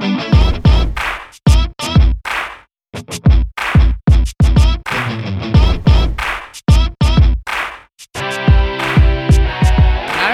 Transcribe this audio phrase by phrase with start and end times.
[0.00, 0.04] All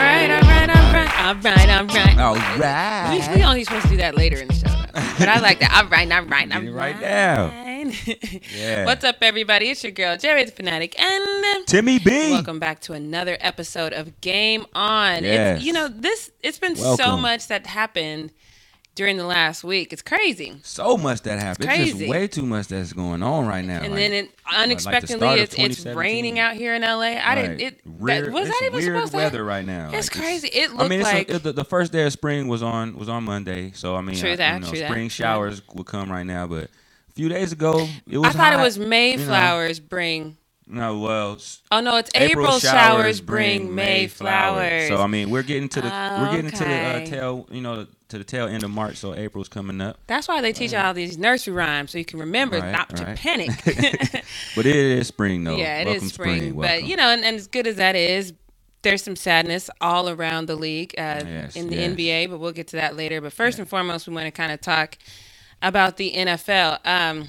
[0.00, 2.18] right, all right, all right, all right, all right.
[2.18, 2.34] All
[3.34, 5.02] We, only supposed to do that later in the show, though.
[5.18, 5.72] but I like that.
[5.82, 6.72] All right, all right, all right.
[6.72, 7.52] right now.
[8.54, 8.84] Yeah.
[8.86, 9.70] What's up, everybody?
[9.70, 12.30] It's your girl Jerry the Fanatic, and um, Timmy B.
[12.32, 15.22] welcome back to another episode of Game On.
[15.22, 15.58] Yes.
[15.58, 18.32] It's, you know, this it's been so much that happened
[18.94, 19.92] during the last week.
[19.92, 20.56] It's crazy.
[20.62, 21.68] So much that happened.
[21.68, 21.98] It's, crazy.
[21.98, 23.80] just way too much that's going on right now.
[23.82, 27.18] And like- then it unexpectedly start of it's, it's raining out here in LA.
[27.22, 29.90] I didn't it that, was it's that even weird supposed to be weather right now.
[29.92, 30.48] It's Like, crazy.
[30.48, 33.08] It I mean, it's like a, the, the first day of spring was on was
[33.08, 34.88] on Monday, so I mean, True I- that, you know, true that.
[34.90, 35.08] spring Yeah.
[35.08, 38.28] showers will come right now, but a few days ago it was.
[38.28, 38.88] I thought it hot, was you know.
[39.88, 40.36] Bring
[40.66, 41.38] No, well,
[41.72, 44.88] Oh no, it's April, April, showers bring May flowers.
[44.88, 47.86] So I mean, we're getting to the we're getting to the uh, tail, you know,
[48.14, 48.96] to the tail end of March.
[48.96, 52.04] So April's coming up, That's why they teach you all these nursery rhymes so you
[52.04, 53.50] can remember Right, not to panic.
[54.56, 55.56] but it is spring though.
[55.56, 56.52] yeah, it Welcome is spring.
[56.54, 58.32] but you know, and, and as good as that is,
[58.82, 61.92] there's some sadness all around the league uh, Yes, in the yes.
[61.92, 62.30] NBA.
[62.30, 63.20] But we'll get to that later.
[63.20, 64.98] But first and foremost, we want to kind of talk
[65.62, 66.86] about the NFL.
[66.86, 67.28] Um,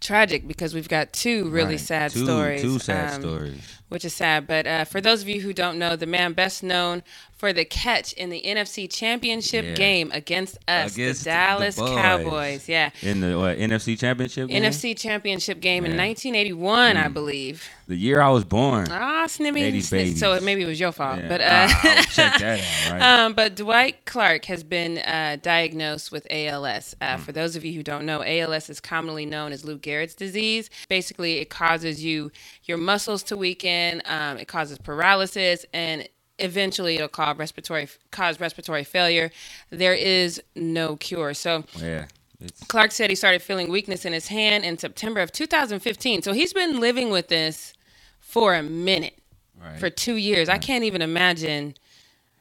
[0.00, 1.80] tragic because we've got two really Right.
[1.80, 2.62] sad Two- stories.
[2.62, 3.78] Two sad um, stories.
[3.90, 4.46] which is sad.
[4.46, 7.02] But uh, for those of you who don't know, the man best known
[7.40, 9.72] for the catch in the NFC Championship Yeah.
[9.74, 11.88] game against us, Against the the Dallas boys.
[11.88, 12.68] Cowboys.
[12.68, 12.90] Yeah.
[13.00, 14.62] In the what, NFC Championship game?
[14.62, 17.04] NFC Championship game in 1981, Mm.
[17.04, 17.66] I believe.
[17.88, 18.88] the year I was born.
[18.90, 19.62] Ah, snimmy.
[19.72, 21.18] 80s So maybe it was your fault.
[21.18, 21.28] Yeah.
[21.28, 23.02] But uh, I'll check that out, right?
[23.24, 26.94] Um, but Dwight Clark has been uh, diagnosed with ALS.
[27.00, 27.22] Uh, Hmm.
[27.22, 30.68] For those of you who don't know, ALS is commonly known as Lou Gehrig's disease.
[30.90, 32.30] Basically, it causes you
[32.64, 34.02] your muscles to weaken.
[34.04, 36.06] Um, it causes paralysis, and
[36.42, 39.30] eventually, it'll cause respiratory cause respiratory failure.
[39.70, 41.34] There is no cure.
[41.34, 41.64] So.
[41.78, 42.06] yeah.
[42.40, 46.22] It's, Clark said he started feeling weakness in his hand in September of 2015.
[46.22, 47.74] So he's been living with this
[48.18, 49.18] for a minute,
[49.60, 49.78] right.
[49.78, 50.48] for two years.
[50.48, 51.74] I can't even imagine.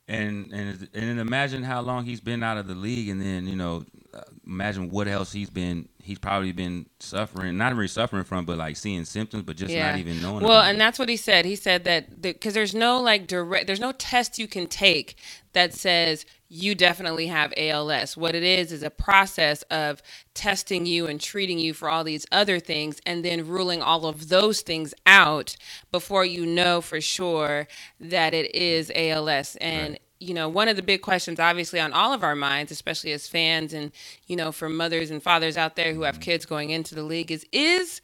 [0.09, 3.45] And and and then imagine how long he's been out of the league, and then
[3.45, 5.87] you know, uh, imagine what else he's been.
[6.01, 9.97] He's probably been suffering, not really suffering from, but like seeing symptoms, but just not
[9.99, 10.43] even knowing.
[10.43, 10.79] Well, and it.
[10.79, 11.45] that's what he said.
[11.45, 15.15] He said that because there's no like direct, there's no test you can take
[15.53, 18.17] that says you definitely have ALS.
[18.17, 20.01] What it is is a process of
[20.33, 24.29] testing you and treating you for all these other things, and then ruling all of
[24.29, 25.55] those things out
[25.91, 27.67] before you know for sure
[27.99, 29.55] that it is ALS.
[29.57, 30.01] And Right.
[30.19, 33.27] you know, one of the big questions, obviously, on all of our minds, especially as
[33.27, 33.91] fans and,
[34.27, 36.23] you know, for mothers and fathers out there who have mm-hmm.
[36.23, 38.01] kids going into the league, is is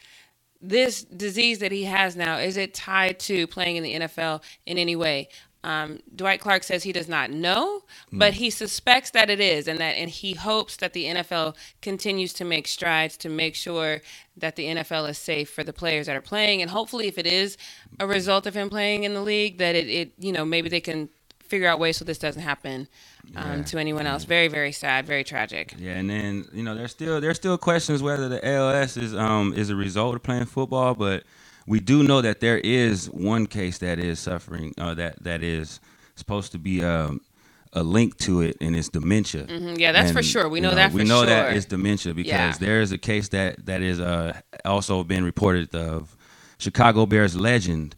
[0.62, 4.78] this disease that he has now, is it tied to playing in the NFL in
[4.78, 5.30] any way?
[5.66, 7.82] Um, Dwight Clark says he does not know,
[8.12, 12.34] but he suspects that it is, and that and he hopes that the NFL continues
[12.34, 14.02] to make strides to make sure
[14.38, 17.26] that the NFL is safe for the players that are playing, and hopefully, if it
[17.26, 17.58] is
[18.00, 20.82] a result of him playing in the league, that it, it you know maybe they
[20.82, 21.10] can
[21.40, 22.88] figure out ways so this doesn't happen
[23.36, 23.64] um, Yeah.
[23.64, 24.24] to anyone else.
[24.24, 25.74] Very very sad, very tragic.
[25.80, 29.54] Yeah, and then you know there's still there's still questions whether the ALS is um
[29.56, 31.24] is a result of playing football, but
[31.68, 35.80] we do know that there is one case that is suffering uh, that that is
[36.16, 37.22] supposed to be um
[37.74, 39.46] a link to it, and it's dementia.
[39.46, 40.48] Mhm, yeah, that's for sure.
[40.50, 41.26] We you know that we know sure.
[41.28, 42.54] that it's dementia because Yeah.
[42.60, 46.16] there is a case that that is uh also been reported of
[46.58, 47.96] Chicago Bears legend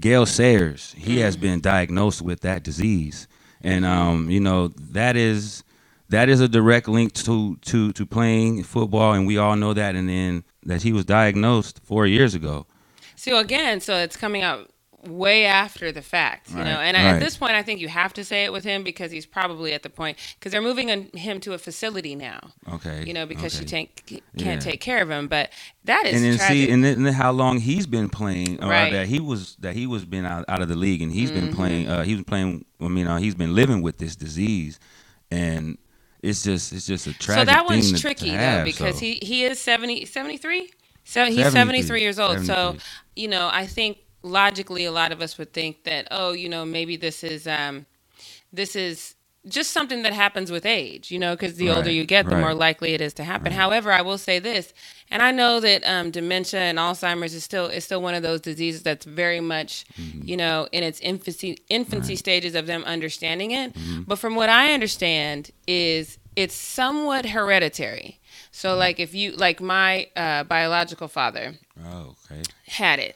[0.00, 0.94] Gale Sayers.
[0.96, 1.40] He has Mm.
[1.40, 3.28] been diagnosed with that disease,
[3.62, 5.62] and um you know that is
[6.10, 9.94] that is a direct link to to to playing football, and we all know that.
[9.94, 12.66] And then that he was diagnosed four years ago.
[13.18, 14.70] So again, so it's coming out
[15.06, 16.80] way after the fact, you Right, know.
[16.80, 17.04] And right.
[17.06, 19.72] at this point, I think you have to say it with him because he's probably
[19.72, 22.40] at the point because they're moving on- him to a facility now,
[22.72, 23.66] Okay, you know, because she okay.
[23.86, 24.06] take,
[24.36, 24.70] can't Yeah.
[24.70, 25.28] take care of him.
[25.28, 25.50] But
[25.84, 26.52] that is and then tragic.
[26.66, 28.92] see, and then, and then how long he's been playing, or Right.
[28.92, 31.46] that he was that he was been out, out of the league, and he's Mm-hmm.
[31.46, 31.88] been playing.
[31.88, 32.64] Uh, he was playing.
[32.80, 34.80] I mean, uh, he's been living with this disease,
[35.30, 35.78] and
[36.22, 37.42] it's just it's just a tragic.
[37.42, 39.00] so that one's tricky to though because so.
[39.00, 40.70] he he is 70 73
[41.08, 42.76] so he's 73, 73 years old so
[43.16, 46.64] you know i think logically a lot of us would think that oh you know
[46.64, 47.86] maybe this is um
[48.52, 49.14] this is
[49.46, 52.40] just something that happens with age, you know, because the older you get, the right.
[52.40, 53.52] more likely it is to happen.
[53.52, 54.74] However, I will say this,
[55.10, 58.40] and I know that um, dementia and Alzheimer's is still is still one of those
[58.40, 60.28] diseases that's very much, Mm-hmm.
[60.28, 63.74] you know, in its infancy infancy stages of them understanding it.
[63.74, 64.02] Mm-hmm.
[64.02, 68.17] But from what I understand, is it's somewhat hereditary.
[68.58, 68.78] So, Mm-hmm.
[68.80, 71.54] like if you like my uh, biological father
[71.86, 72.42] Oh, okay.
[72.66, 73.14] had it.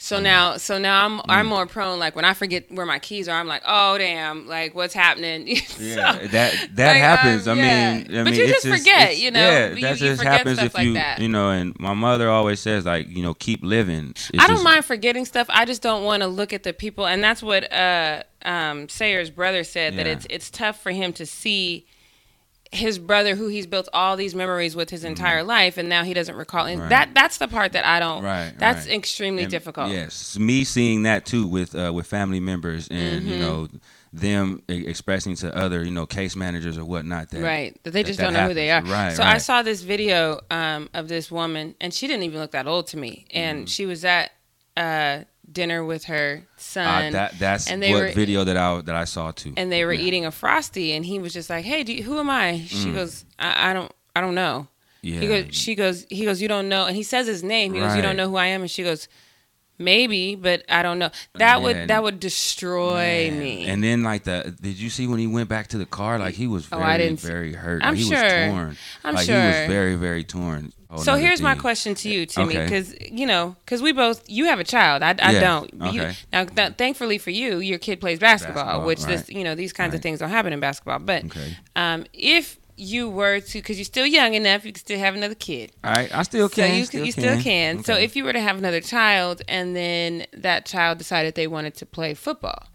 [0.00, 1.98] So now, so now I'm I'm more prone.
[1.98, 5.56] Like when I forget where my keys are, I'm like, oh damn, like what's happening?
[5.66, 7.48] So, Yeah, that that like, happens.
[7.48, 7.94] um, I yeah.
[7.98, 9.40] mean, I But mean, you it's just forget, it's- you know?
[9.40, 11.18] Yeah, You- that you just happens if like you, that.
[11.18, 11.50] you know.
[11.50, 14.10] And my mother always says, like, you know, keep living.
[14.10, 15.48] It's I don't just- mind forgetting stuff.
[15.50, 19.30] I just don't want to look at the people, and that's what uh, um, Sayer's
[19.30, 21.86] brother said that it's it's tough for him to see
[22.70, 26.12] his brother, who he's built all these memories with his entire life, and now he
[26.14, 26.66] doesn't recall.
[26.66, 26.82] And Mm-hmm.
[26.82, 26.90] Right.
[26.90, 28.22] that that's the part that I don't.
[28.22, 28.94] Right, That's right.
[28.94, 29.90] extremely And, difficult.
[29.90, 33.28] Yes, me seeing that too with uh, with family members and Mm-hmm.
[33.28, 33.68] you know
[34.12, 38.02] them e- expressing to other you know case managers or whatnot that Right, that they
[38.02, 38.82] just that don't know who they are.
[38.82, 42.52] Right, so I saw this video um, of this woman, and she didn't even look
[42.52, 43.26] that old to me.
[43.32, 43.66] And Mm-hmm.
[43.66, 44.30] she was at
[44.76, 48.80] uh, dinner with her Uh, son, that that's and they what were- video that I
[48.82, 49.54] that I saw too.
[49.56, 50.06] and they were Yeah.
[50.06, 52.90] eating a frosty, and he was just like, "Hey, do you, who am I?" She
[52.92, 54.74] goes, I, "I don't, I don't know." Mm.
[55.00, 55.20] Yeah.
[55.20, 57.72] He goes, she goes, he goes, you don't know, and he says his name.
[57.72, 59.06] He goes, you don't know who I am, and she goes,
[59.78, 61.10] maybe, but I don't know.
[61.36, 63.66] That would that would destroy me.
[63.66, 66.18] And then like the did you see when he went back to the car?
[66.18, 67.82] Like he was Oh, very didn't very hurt.
[67.84, 68.22] I'm like, he sure.
[68.22, 68.76] was torn.
[69.04, 69.40] I'm like, sure.
[69.40, 70.72] He was very very torn.
[70.90, 72.64] Oh, so here's my question to you, Timmy, Okay.
[72.64, 75.72] because you know, because we both, you have a child, I, I Yeah, don't.
[75.94, 76.16] You- okay.
[76.32, 79.74] now, th- thankfully for you, your kid plays basketball, Basketball, which this, you know, these
[79.74, 80.98] kinds of things don't happen in basketball.
[81.00, 81.56] But Okay.
[81.76, 85.34] um, if you were to, because you're still young enough, you can still have another
[85.34, 85.72] kid.
[85.84, 86.70] All right, I still can.
[86.70, 87.22] so you, still you can.
[87.22, 87.84] still can.
[87.84, 88.04] So Okay.
[88.04, 91.86] if you were to have another child and then that child decided they wanted to
[91.86, 92.68] play football,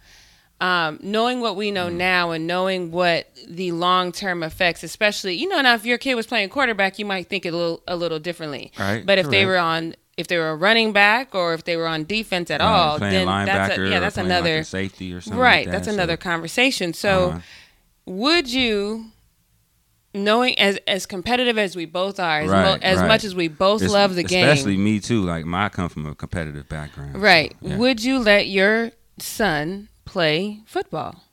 [0.63, 1.74] um, knowing what we Mm.
[1.74, 5.98] know now and knowing what the long term effects, especially you know, now if your
[5.98, 8.71] kid was playing quarterback, you might think a little a little differently.
[8.80, 9.48] Right, But if they correct.
[9.48, 12.62] were on if they were a running back or if they were on defense at
[12.62, 15.39] Right, all, then that's a, yeah, that's playing, like, another safety or something.
[15.39, 15.65] right.
[15.65, 16.94] like that's that, another so, conversation.
[16.94, 17.39] So, uh-huh.
[18.06, 19.06] would you?
[20.15, 23.07] Knowing as as competitive as we both are, as, mo- as right.
[23.07, 25.24] much as we both Es- love the game, Especially me too.
[25.24, 27.13] Like my I come from a competitive background.
[27.15, 27.56] so, Right.
[27.62, 27.77] yeah.
[27.77, 31.24] Would you let your son play football?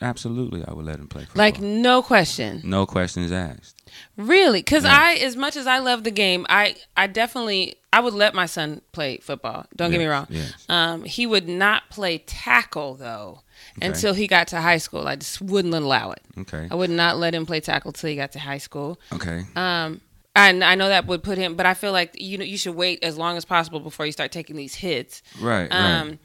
[0.00, 1.40] Absolutely, I would let him play football.
[1.44, 2.60] Like no question.
[2.64, 3.74] no questions asked.
[4.16, 4.62] Really?
[4.62, 4.84] Cuz.
[4.84, 8.46] I as much as I love the game, I I definitely I would let my
[8.46, 9.66] son play football.
[9.74, 10.26] Don't get me wrong.
[10.30, 10.52] yes.
[10.68, 13.40] Um he would not play tackle though
[13.78, 13.88] Okay.
[13.88, 15.08] until he got to high school.
[15.08, 16.20] I just wouldn't allow it.
[16.38, 16.68] Okay.
[16.70, 19.00] I would not let him play tackle till he got to high school.
[19.12, 19.42] Okay.
[19.56, 20.00] Um
[20.36, 22.74] and I know that would put him, but I feel like you know you should
[22.76, 25.22] wait as long as possible before you start taking these hits.
[25.40, 25.70] Right.
[25.70, 26.18] Right.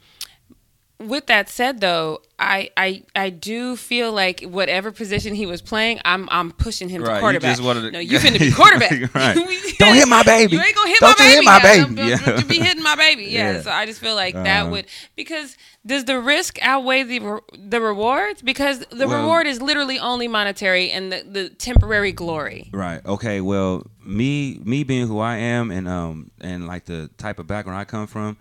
[1.00, 5.98] With that said, though, I, I I do feel like whatever position he was playing,
[6.04, 7.60] I'm I'm pushing him Right, to you quarterback.
[7.60, 8.90] wanted to- no, you finna be quarterback.
[9.14, 9.34] Right.
[9.78, 10.56] Don't hit my baby.
[10.56, 11.46] You ain't gonna hit Don't my you hit baby.
[11.46, 11.82] my baby.
[11.84, 12.16] Don't, don't- Yeah.
[12.18, 13.24] don't you be hitting my baby.
[13.24, 13.52] Yeah.
[13.52, 13.62] Yeah.
[13.62, 14.70] So I just feel like that Uh-huh.
[14.72, 14.86] would
[15.16, 15.56] because
[15.86, 18.42] does the risk outweigh the re- the rewards?
[18.42, 22.68] Because the Well- reward is literally only monetary and the, the temporary glory.
[22.74, 23.00] Right.
[23.06, 23.40] Okay.
[23.40, 27.78] Well, me me being who I am and um and like the type of background
[27.80, 28.36] I come from,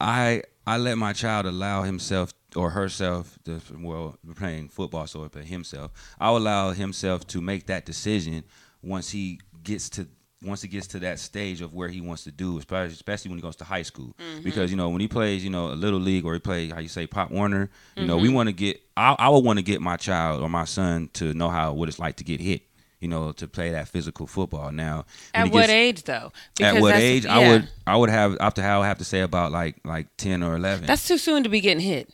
[0.00, 5.44] I I let my child allow himself or herself to well playing football so but
[5.44, 5.92] himself.
[6.18, 8.44] I'll allow himself to make that decision
[8.82, 10.06] once he gets to
[10.42, 13.42] once he gets to that stage of where he wants to do especially when he
[13.42, 14.14] goes to high school.
[14.18, 14.42] Mm-hmm.
[14.42, 16.80] Because you know when he plays you know a little league or he plays how
[16.80, 18.36] you say pop warner you know we mm-hmm.
[18.36, 21.34] want to get I, I would want to get my child or my son to
[21.34, 22.62] know how what it's like to get hit
[23.00, 25.04] you know to play that physical football now
[25.34, 26.32] At what gets- age though?
[26.60, 29.20] at what age I would I would have up to how I have to say
[29.20, 30.86] about like like ten or eleven.
[30.86, 32.10] That's too soon to be getting hit.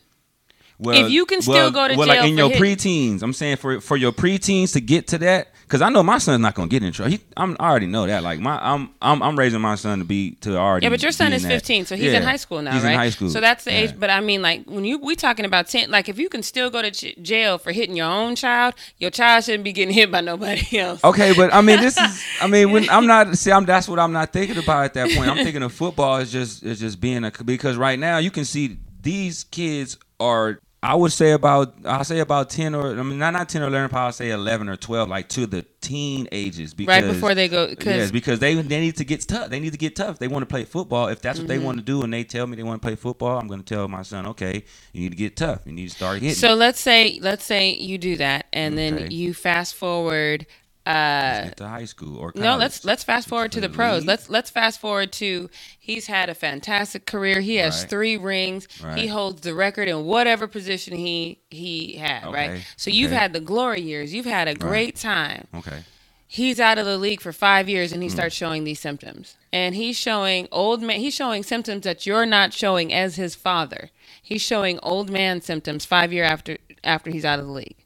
[0.79, 3.23] well, if you can still well- go to well, jail like in your hit- preteens.
[3.23, 6.41] I'm saying for for your preteens to get to that because I know my son's
[6.41, 7.13] not gonna get in trouble.
[7.13, 8.25] He, I'm I already know that.
[8.25, 10.85] Like my I'm I'm I'm raising my son to be to already.
[10.85, 11.49] Yeah, but your son is that.
[11.49, 12.91] 15, so he's Yeah, in high school now, he's right?
[12.93, 13.31] in high school.
[13.31, 13.79] So that's the Yeah.
[13.79, 13.95] age.
[13.97, 16.71] But I mean, like when you we talking about 10, like if you can still
[16.71, 20.11] go to j- jail for hitting your own child, your child shouldn't be getting hit
[20.11, 21.05] by nobody else.
[21.05, 22.25] Okay, but I mean, this is.
[22.41, 23.37] I mean, when I'm not.
[23.39, 23.65] See, I'm.
[23.65, 25.31] That's what I'm not thinking about at that point.
[25.31, 28.45] I'm thinking of football is just is just being a because right now you can
[28.45, 30.59] see these kids are.
[30.83, 33.67] I would say about I'll say about ten or I mean not not ten or
[33.67, 36.73] eleven, probably say eleven or twelve, like to the teen ages.
[36.73, 39.51] Because, Right before they go, because Yes, because they they need to get tough.
[39.51, 40.19] They need to get tough.
[40.19, 41.09] They want to play football.
[41.09, 41.59] If that's what Mm-hmm.
[41.61, 43.63] they want to do, and they tell me they want to play football, I'm going
[43.63, 45.61] to tell my son, okay, you need to get tough.
[45.67, 46.35] You need to start hitting.
[46.35, 50.47] so let's say let's say you do that, and then you fast forward.
[50.87, 54.05] Uh, to high school or no, let's let's fast forward to the pros.
[54.07, 57.41] Let's let's fast forward to he's had a fantastic career.
[57.41, 57.91] He has Right.
[57.91, 58.67] three rings.
[58.97, 62.25] He holds the record in whatever position he he had.
[62.33, 62.51] Right.
[62.51, 64.15] Okay, So you've had the glory years.
[64.15, 65.47] You've had a great time.
[65.55, 65.85] okay.
[66.27, 69.75] he's out of the league for five years and he starts showing these symptoms and
[69.75, 73.91] he's showing old man he's showing symptoms that you're not showing as his father
[74.23, 77.77] he's showing old man symptoms five year after after he's out of the league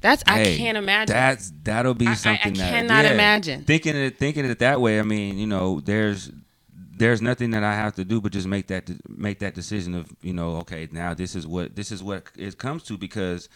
[0.00, 3.64] that's i can't imagine That's that'll be I- I something that I cannot yeah, imagine.
[3.64, 4.98] thinking it thinking it that way.
[4.98, 6.30] I mean, you know, there's
[6.98, 10.10] there's nothing that I have to do but just make that make that decision of
[10.20, 13.48] you know okay now this is what this is what it comes to because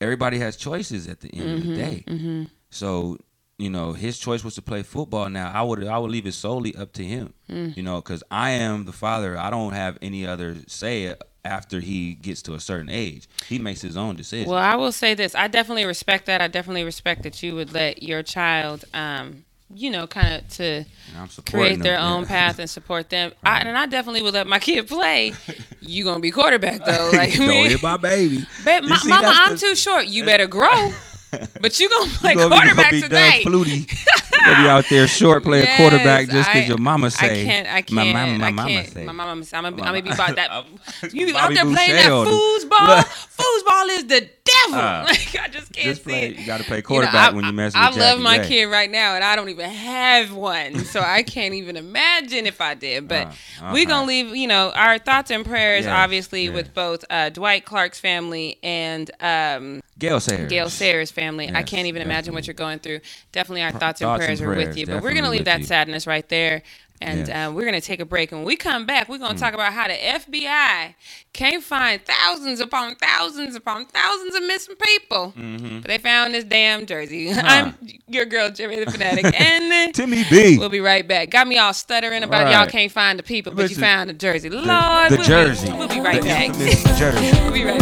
[0.00, 2.04] everybody has choices at the end of the mm-hmm, day.
[2.06, 2.44] Mm-hmm.
[2.70, 3.18] So
[3.56, 5.28] you know his choice was to play football.
[5.28, 7.34] Now I would I would leave it solely up to him.
[7.48, 7.76] Mm.
[7.76, 9.38] You know because I am the father.
[9.38, 11.14] I don't have any other say
[11.48, 13.26] after he gets to a certain age.
[13.48, 14.48] He makes his own decision.
[14.50, 15.34] Well, I will say this.
[15.34, 16.40] I definitely respect that.
[16.40, 20.64] I definitely respect that you would let your child, um, you know, kind of to
[20.64, 20.86] And
[21.18, 23.32] I'm supporting create their him, own path and support them.
[23.44, 25.32] I, and I definitely would let my kid play.
[25.80, 27.68] You gonna be quarterback though, like don't me.
[27.68, 28.46] hit my baby.
[28.64, 30.06] But see, mama, I'm the- too short.
[30.06, 30.92] You better grow.
[31.60, 33.42] But you gonna play You gonna be- quarterback be today.
[33.44, 34.04] Doug Flutie.
[34.38, 37.42] You gonna be out there short playing Yes, quarterback just because your mama say.
[37.42, 37.66] I can't.
[37.68, 37.92] I can't.
[37.92, 38.88] My mama, my I mama can't.
[38.88, 39.04] say.
[39.04, 39.30] My mama.
[39.32, 40.64] I'm gonna, I'm gonna be about that.
[41.12, 42.32] You be out there playing that Boucher on him.
[42.32, 43.04] foosball.
[43.36, 44.78] Foosball is the devil.
[44.78, 46.36] Uh, like I just can't Just see it.
[46.38, 48.38] You got to play You know, quarterback I- when you mess with I love my
[48.38, 48.46] Ray.
[48.48, 52.60] kid right now, and I don't even have one, so I can't even imagine if
[52.60, 53.08] I did.
[53.08, 53.26] But
[53.60, 53.90] Uh, we uh-huh.
[53.90, 56.54] gonna leave, you know, our thoughts and prayers, Yes, obviously, yes.
[56.54, 60.48] with both uh, Dwight Clark's family and um, Gale Sayers.
[60.48, 61.50] Gale Sayers' family.
[61.52, 63.00] I can't even imagine what you're going through.
[63.32, 64.86] Definitely, our thoughts, and thoughts and prayers are with you.
[64.86, 65.66] But we're gonna leave that you.
[65.66, 66.62] sadness right there.
[67.00, 67.28] And Yes.
[67.28, 67.48] Mm.
[67.50, 69.72] uh, we're gonna take a break, and when we come back, we're gonna talk about
[69.72, 70.96] how the FBI
[71.32, 75.78] can't find thousands upon thousands upon thousands of missing people, Mm-hmm.
[75.78, 77.30] but they found this damn jersey.
[77.36, 77.76] I'm
[78.08, 80.58] your girl, Jimmy the Fanatic, and Timmy B.
[80.58, 81.30] we'll be right back.
[81.30, 82.52] Got me all stuttering about Right.
[82.52, 84.50] y'all can't find the people, but you found the jersey.
[84.50, 85.70] Lord, the we'll jersey.
[85.70, 86.52] Be, we'll be right the back.
[86.98, 87.38] jersey.
[87.44, 87.78] we'll be right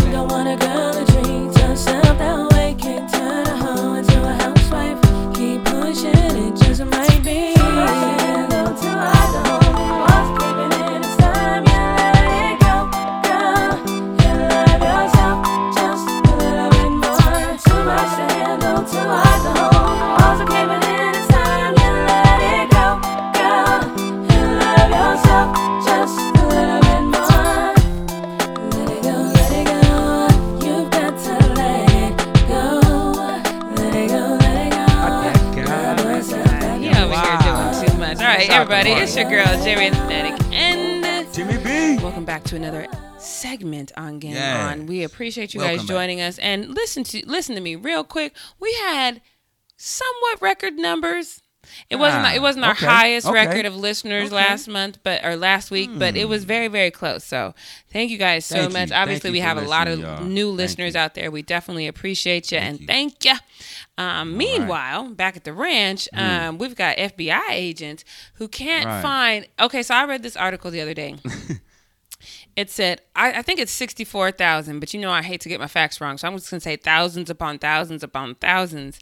[0.61, 1.16] back.
[38.57, 42.03] Everybody, it's your girl Jerry the Fanatic, and Timmy B.
[42.03, 42.87] welcome back to another
[43.19, 44.73] segment on Game Yes.
[44.73, 44.87] On.
[44.87, 45.95] We appreciate you Welcome guys back.
[45.95, 48.35] joining us, and listen to listen to me real quick.
[48.59, 49.21] We had
[49.77, 51.43] somewhat record numbers.
[51.91, 53.35] It wasn't Ah, it wasn't our okay, highest okay.
[53.35, 54.37] record of listeners Okay.
[54.37, 57.25] last month, but or last week, but it was very very close.
[57.25, 57.55] So
[57.93, 58.89] thank you guys so Thank much.
[58.91, 58.95] you.
[58.97, 60.23] Obviously, we have a lot of y'all.
[60.25, 61.31] new listeners out there.
[61.31, 62.87] We definitely appreciate you and you.
[62.87, 63.35] thank you.
[63.99, 68.05] Um, meanwhile, back at the ranch, um, we've got FBI agents
[68.35, 68.91] who can't Hmm.
[68.91, 69.03] Right.
[69.03, 69.49] find.
[69.61, 71.17] Okay, so I read this article the other day.
[72.57, 75.67] it said, I, I think it's 64,000, but you know I hate to get my
[75.67, 76.19] facts wrong.
[76.19, 78.99] So I'm just going to say thousands upon thousands upon thousands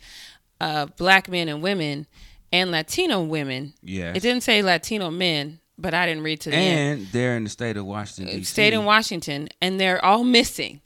[0.61, 2.07] of black men and women
[2.55, 3.75] and Latino women.
[3.83, 4.17] Yes.
[4.17, 7.01] It didn't say Latino men, but I didn't read to the end.
[7.01, 8.45] And they're in the state of Washington, D.C.
[8.45, 10.81] State in Washington, and they're all missing.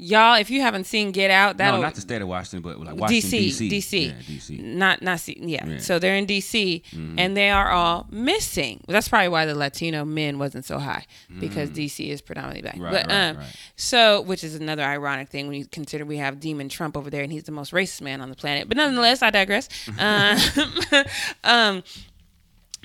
[0.00, 2.78] Y'all, if you haven't seen Get Out, No, that'll not the state of Washington, but
[2.78, 3.68] like Washington, DC, D.C.
[3.68, 4.56] DC, Yeah, D.C.
[4.58, 5.46] not not C, yeah.
[5.46, 5.62] Yeah.
[5.64, 5.78] Mm-hmm.
[5.80, 6.82] So they're in DC,
[7.18, 8.84] and they are all missing.
[8.86, 11.04] That's probably why the Latino men wasn't so high
[11.40, 12.78] because DC is predominantly black.
[12.78, 13.56] Right, but right, um, right.
[13.74, 17.24] so which is another ironic thing when you consider we have Demon Trump over there,
[17.24, 18.68] and he's the most racist man on the planet.
[18.68, 19.68] But nonetheless, I digress.
[19.98, 20.38] um,
[21.44, 21.82] um,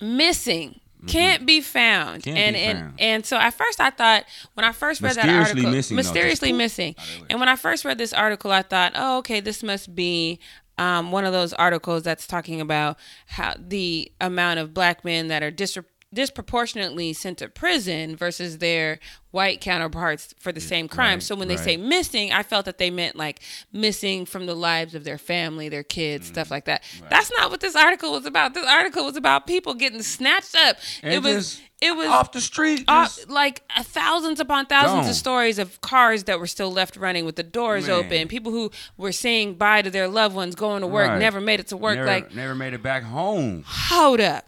[0.01, 0.79] missing.
[1.07, 2.23] Can't be found.
[2.23, 3.01] Can't and be and found.
[3.01, 6.95] and so at first I thought when I first read that article, missing, mysteriously missing,
[6.97, 7.27] out of the way.
[7.29, 10.39] and when I first read this article, I thought, oh, okay, this must be
[10.77, 15.43] um, one of those articles that's talking about how the amount of black men that
[15.43, 15.77] are dis-
[16.13, 18.99] disproportionately sent to prison versus their
[19.31, 21.15] white counterparts for the same crime.
[21.15, 21.63] right, so when they right.
[21.65, 23.39] say missing, I felt that they meant like
[23.71, 26.83] missing from the lives of their family, their kids, Mm, stuff like that.
[27.09, 28.53] That's not what this article was about.
[28.53, 30.77] This article was about people getting snatched up.
[31.01, 32.85] And it was it was off the street.
[32.87, 35.09] just- like thousands upon thousands Gone.
[35.09, 37.95] of stories of cars that were still left running with the doors Man.
[38.05, 38.27] open.
[38.27, 41.19] People who were saying bye to their loved ones going to work, Right.
[41.19, 41.95] never made it to work.
[41.95, 43.63] never, like, never made it back home.
[43.67, 44.47] hold up.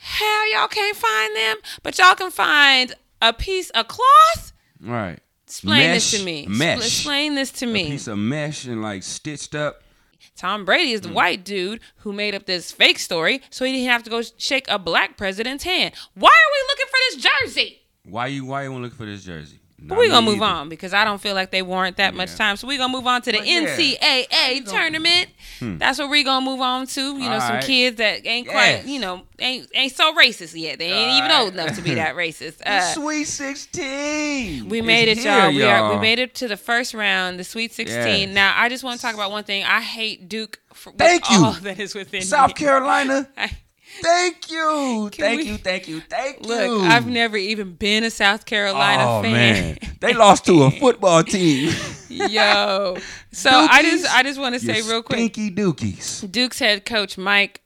[0.00, 4.52] How y'all can't find them, but y'all can find a piece of cloth?
[4.80, 5.18] Right.
[5.46, 6.46] Explain Mesh, this to me.
[6.48, 6.78] Mesh.
[6.78, 7.90] Explain this to A me.
[7.90, 9.82] piece of mesh and like stitched up.
[10.36, 10.94] Tom Brady Mm.
[10.94, 14.10] is the white dude who made up this fake story so he didn't have to
[14.10, 15.94] go shake a black president's hand.
[16.14, 17.80] Why are we looking for this jersey?
[18.04, 19.59] Why you why you want to look for this jersey?
[19.82, 20.44] But we're gonna move either.
[20.52, 22.56] on because I don't feel like they warrant that much time.
[22.56, 23.62] So we're gonna move on to the But yeah.
[23.66, 25.30] NCAA tournament.
[25.60, 27.00] That's what we're gonna move on to.
[27.00, 27.64] You know, some Alright.
[27.64, 30.78] kids that ain't quite, you know, ain't ain't so racist yet.
[30.78, 31.40] They ain't even Alright.
[31.44, 32.58] old enough to be that racist.
[32.58, 34.68] The Uh, Sweet Sixteen.
[34.68, 35.48] we made it, here, y'all.
[35.54, 38.28] We are we made it to the first round, the Sweet Sixteen.
[38.28, 38.34] Yes.
[38.34, 39.64] Now, I just want to talk about one thing.
[39.64, 41.44] I hate Duke for Thank you.
[41.44, 42.54] all that is within South me.
[42.54, 43.28] Carolina.
[43.36, 43.50] I,
[44.02, 45.08] Thank you.
[45.12, 45.56] Can Thank we- you.
[45.58, 46.00] Thank you.
[46.00, 46.48] Thank you.
[46.48, 49.32] Look, I've never even been a South Carolina oh, fan.
[49.32, 49.78] man.
[50.00, 51.74] They lost to a football team.
[52.08, 52.96] Yo.
[53.32, 55.18] So I just I just want to say real quick.
[55.34, 56.30] Stinky dookies.
[56.30, 57.60] Duke's head coach Mike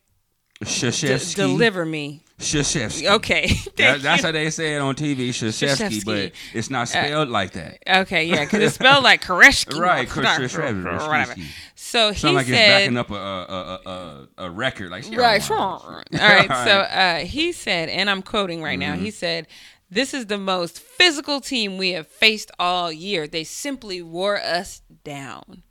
[0.65, 2.24] d- deliver me.
[2.39, 3.11] Shashevsky.
[3.17, 3.49] Okay.
[3.77, 7.79] That- that's how they say it on TV, Shashevsky, but it's not spelled like that.
[7.87, 9.79] Okay, yeah, because it's spelled like Koreshki.
[9.79, 11.35] Right, or whatever.
[11.75, 14.91] So he Sound like it's backing up a a, a, a, a record.
[14.91, 15.57] Like right, sure.
[15.57, 18.95] All right, so uh, he said, and I'm quoting right now.
[18.95, 19.05] Mm-hmm.
[19.05, 19.49] He said,
[19.91, 23.27] "This is the most physical team we have faced all year.
[23.27, 25.63] They simply wore us down."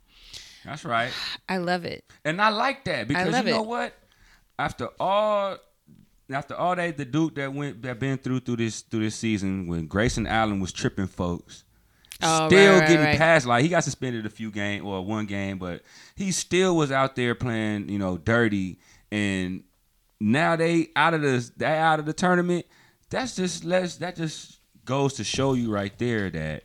[0.64, 1.12] That's right.
[1.48, 2.04] I love it.
[2.24, 3.66] And I like that because you know it.
[3.66, 3.94] what?
[4.58, 5.58] After all,
[6.30, 9.66] after all that the Duke that went that been through through this through this season
[9.66, 11.64] when Grayson Allen was tripping folks,
[12.22, 13.18] Oh, still right, right, getting right.
[13.18, 15.82] past like he got suspended a few game or one game, but
[16.14, 18.78] he still was out there playing you know dirty
[19.10, 19.64] and
[20.20, 22.66] now they out of the they out of the tournament.
[23.10, 26.62] That's just less that just goes to show you right there that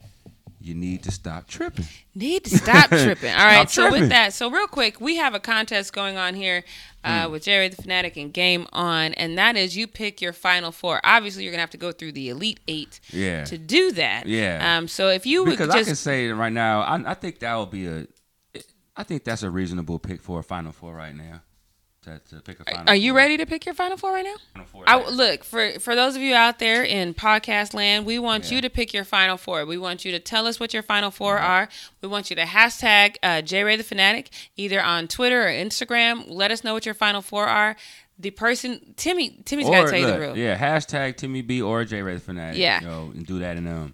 [0.61, 1.85] you need to stop tripping.
[2.15, 3.31] Need to stop tripping.
[3.31, 3.69] All right.
[3.69, 4.01] So tripping.
[4.01, 6.63] with that, so real quick, we have a contest going on here
[7.03, 7.31] uh, Hmm.
[7.31, 10.99] with Jerry the Fanatic and Game On, and that is you pick your final four.
[11.03, 13.45] Obviously, you're gonna have to go through the Elite Eight Yeah.
[13.45, 14.25] to do that.
[14.25, 14.77] Yeah.
[14.77, 14.87] Um.
[14.89, 17.55] So if you would because I just can say right now, I, I think that
[17.55, 18.05] would be a,
[18.97, 21.41] I think that's a reasonable pick for a final four right now.
[22.03, 22.89] To, to pick a final.
[22.89, 23.17] Are you four.
[23.17, 24.35] ready to pick your final four right now?
[24.53, 28.05] Final four I, right look for for those of you out there in podcast land.
[28.05, 28.55] We want Yeah.
[28.55, 29.65] you to pick your final four.
[29.65, 31.67] We want you to tell us what your final 4 are.
[32.01, 36.23] We want you to hashtag uh, JRay the Fanatic either on Twitter or Instagram.
[36.29, 37.75] Let us know what your final four are.
[38.17, 40.37] The person Timmy Timmy's gotta tell you the look, real.
[40.37, 42.59] Yeah, hashtag Timmy B or J Red Fanatic.
[42.59, 42.81] Yeah.
[42.81, 43.93] Yo, and do that and um,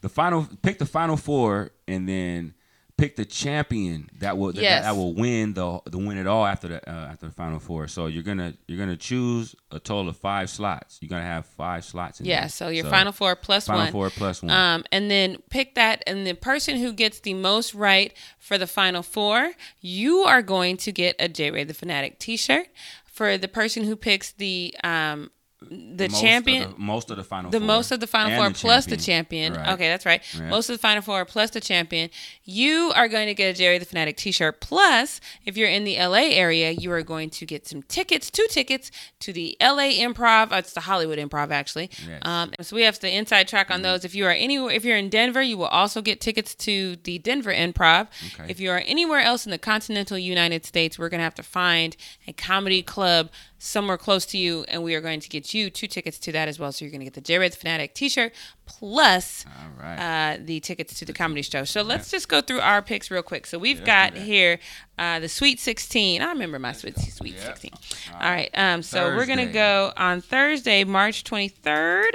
[0.00, 2.54] the final pick the final four and then
[3.02, 4.84] pick the champion that will that, Yes.
[4.84, 7.88] that will win the the win it all after the uh, after the final four.
[7.88, 10.98] So you're gonna you're gonna choose a total of five slots.
[11.00, 12.20] You're gonna have five slots.
[12.20, 12.48] In Yeah, there.
[12.48, 13.92] so your final four plus final one.
[13.92, 14.50] four plus one.
[14.52, 18.66] Um, and then pick that, and the person who gets the most right for the
[18.68, 22.68] final four, you are going to get a J Ray the Fanatic T-shirt.
[23.06, 25.30] For the person who picks the um,
[25.70, 27.66] the Most of champion, the- most of the final the four.
[27.66, 29.54] most of the final four the plus the champion.
[29.54, 29.68] Right.
[29.74, 30.22] Okay, that's right.
[30.48, 32.10] Most of the final four plus the champion.
[32.44, 34.60] You are going to get a Jerry the Fanatic T-shirt.
[34.60, 38.46] Plus, if you're in the LA area, you are going to get some tickets, two
[38.50, 40.52] tickets to the LA Improv.
[40.52, 41.90] uh, It's the Hollywood Improv, actually.
[42.06, 42.20] Yes.
[42.22, 44.04] Um, so we have the inside track on those.
[44.04, 47.18] If you are anywhere, if you're in Denver, you will also get tickets to the
[47.18, 48.08] Denver Improv.
[48.34, 48.50] Okay.
[48.50, 51.42] If you are anywhere else in the continental United States, we're going to have to
[51.42, 51.96] find
[52.26, 53.30] a comedy club
[53.64, 56.48] somewhere close to you, and we are going to get you two tickets to that
[56.48, 56.72] as well.
[56.72, 58.32] So you're going to get the J Red Fanatic T-shirt
[58.66, 60.34] plus All right.
[60.34, 61.62] uh, the tickets to the comedy show.
[61.64, 63.46] So let's just go through our picks real quick.
[63.46, 64.58] So we've let's got here
[64.98, 66.20] uh, the Sweet 16.
[66.22, 67.58] I remember my Sweet Sweet Yep.
[67.58, 67.70] 16.
[68.14, 68.50] All right.
[68.54, 72.10] Um, so we're gonna go on Thursday, March 23rd.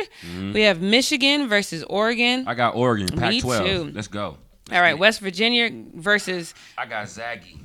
[0.53, 2.41] We have Michigan versus Oregon.
[2.41, 2.49] Mm-hmm.
[2.49, 3.65] I got Oregon, Me Pac-12.
[3.65, 3.91] too.
[3.93, 4.37] Let's go.
[4.71, 7.59] All right, West Virginia versus I got Zaggy.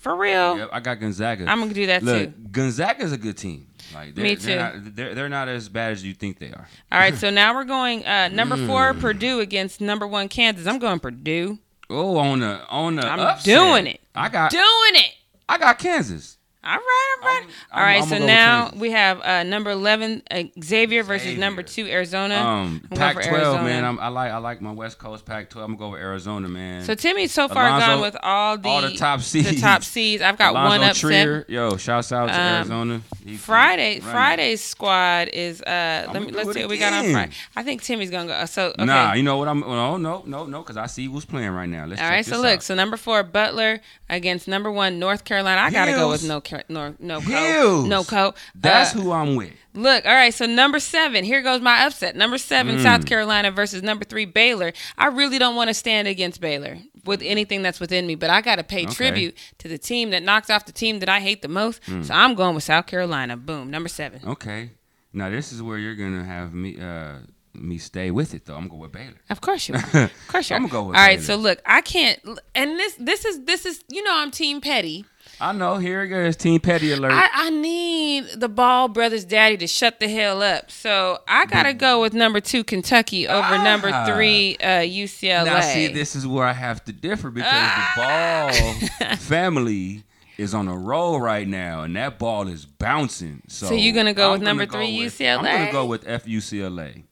[0.00, 0.58] For real.
[0.58, 1.46] Yep, I got Gonzaga.
[1.48, 2.48] I'm gonna do that Look, too.
[2.50, 3.66] Gonzaga's a good team.
[3.94, 4.78] Like they're, Me They're too.
[4.80, 6.66] not, they're, they're not as bad as you think they are.
[6.90, 9.00] All right, so now we're going uh, number four Mm.
[9.00, 10.66] Purdue against number one Kansas.
[10.66, 11.58] I'm going Purdue.
[11.88, 13.44] Oh, on the on the I'm upset.
[13.44, 14.00] doing it.
[14.14, 15.12] I got Doing it.
[15.48, 16.35] I got Kansas.
[16.66, 17.36] All right, all right.
[17.42, 21.02] I'm- all right, I'm- I'm so with now we have uh, number 11 uh, Xavier
[21.02, 21.40] versus Xavier.
[21.40, 22.34] number two Arizona.
[22.36, 23.62] Um, I'm Pac-12, Arizona.
[23.62, 23.84] man.
[23.84, 25.56] I'm, I like I like my West Coast Pac-12.
[25.62, 26.82] I'm gonna go with Arizona, man.
[26.84, 29.60] So Timmy's so far Alonzo- gone with all the all the top The seeds.
[29.60, 30.22] top seeds.
[30.22, 31.00] I've got Alonzo one upset.
[31.00, 33.00] Trier, yo, shouts out to Um, Arizona.
[33.38, 34.00] Friday.
[34.00, 36.10] Friday's squad is uh.
[36.12, 37.12] let me let's see what we got on.
[37.12, 37.32] Friday.
[37.54, 38.44] I think Timmy's gonna go.
[38.46, 38.84] So okay.
[38.84, 39.48] Nah, you know what?
[39.48, 41.86] I'm no, no, no, no, because I see who's playing right now.
[41.86, 42.62] Let's all right, so look, out.
[42.62, 45.60] so number four Butler against number one North Carolina.
[45.60, 46.28] I gotta go with Hills.
[46.28, 48.34] no, Car- no, no, co, no co.
[48.54, 49.52] That's Uh, who I'm with.
[49.74, 52.16] Look, all right, so number seven, here goes my upset.
[52.16, 52.82] Number seven, Mm.
[52.82, 54.72] South Carolina versus number three, Baylor.
[54.96, 58.40] I really don't want to stand against Baylor with anything that's within me, but I
[58.40, 58.94] got to pay Okay.
[58.94, 61.82] tribute to the team that knocked off the team that I hate the most.
[61.82, 62.04] Mm.
[62.06, 63.36] So I'm going with South Carolina.
[63.36, 64.20] Boom, number seven.
[64.26, 64.70] Okay.
[65.12, 67.18] Now this is where you're gonna have me uh
[67.54, 68.54] me stay with it though.
[68.54, 69.14] I'm gonna go with Baylor.
[69.30, 70.02] Of course you are.
[70.04, 70.58] Of course you are.
[70.58, 71.22] I'ma go with All right, Baylor.
[71.22, 72.18] so look, I can't,
[72.54, 75.06] and this this is this is you know I'm Team Petty.
[75.40, 75.76] I know.
[75.76, 76.34] Here it goes.
[76.36, 77.12] Team Petty alert.
[77.12, 80.70] I, I need the Ball brothers' daddy to shut the hell up.
[80.70, 84.06] So I gotta go with number two Kentucky over number Ah.
[84.06, 85.44] three uh, UCLA.
[85.44, 90.04] now see, this is where I have to differ because the ball family
[90.38, 93.42] is on a roll right now, and that ball is bouncing.
[93.48, 95.38] So, So you gonna go I'm with number go three with- UCLA?
[95.38, 97.02] I'm gonna go with FUCLA.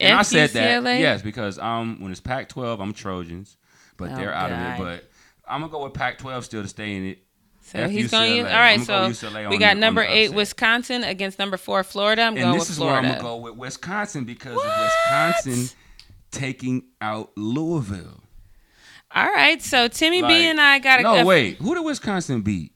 [0.00, 0.98] And I said that FUCLA?
[0.98, 3.56] yes because um when it's Pac-12, I'm Trojans,
[3.96, 4.80] but Oh, they're out God.
[4.80, 5.00] of it.
[5.02, 5.10] But
[5.48, 7.18] I'm gonna go with Pac-12 still to stay in it.
[7.74, 8.46] So F he's going to use.
[8.46, 10.36] All right, so go we got the- number eight upset.
[10.36, 12.22] Wisconsin against number four Florida.
[12.22, 15.76] I'm going And with this is where I'm gonna go with Wisconsin because of Wisconsin
[16.30, 18.20] taking out Louisville.
[19.12, 21.56] All right, so Timmy Like, B and I got a No, a- wait.
[21.58, 22.72] Who did Wisconsin beat?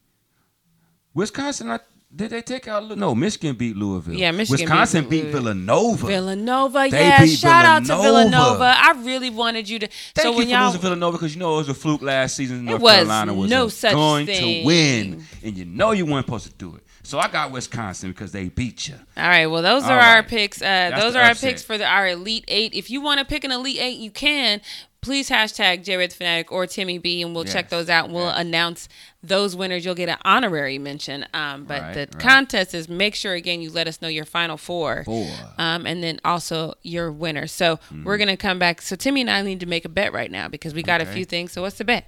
[1.15, 1.71] Wisconsin.
[1.71, 1.79] I,
[2.15, 2.97] did they take out?
[2.97, 4.15] No, Michigan beat Louisville.
[4.15, 5.41] Yeah, Michigan beat Wisconsin beat, Louisville.
[5.43, 6.07] Villanova.
[6.07, 6.89] Villanova.
[6.91, 8.31] They Yeah, beat shout out to Villanova.
[8.31, 8.75] Villanova.
[8.77, 9.89] I really wanted you to.
[9.89, 12.01] Thank so you when for y'all losing Villanova because you know it was a fluke
[12.01, 12.65] last season.
[12.65, 14.63] North was Carolina was no such going thing.
[14.63, 16.83] to win, and you know you weren't supposed to do it.
[17.03, 18.95] So I got Wisconsin because they beat you.
[19.17, 19.47] All right.
[19.47, 20.61] Well, those All are our picks.
[20.61, 22.75] Uh, those are our picks for the, our elite eight.
[22.75, 24.61] If you want to pick an elite eight, you can.
[25.01, 28.07] Please hashtag Jared Fanatic or Timmy B, and we'll check those out.
[28.07, 28.41] And we'll yes.
[28.41, 28.89] announce
[29.29, 29.85] those winners.
[29.85, 31.27] You'll get an honorary mention.
[31.35, 32.19] Um, but Right, the right.
[32.19, 35.05] contest is make sure again you let us know your final four.
[35.05, 35.31] Four.
[35.59, 37.47] Um, and then also your winner.
[37.47, 38.05] So Mm-hmm.
[38.05, 38.83] we're gonna come back.
[38.83, 41.07] So Timmy and I need to make a bet right now because we got a
[41.07, 41.53] few things.
[41.53, 42.07] So what's the bet?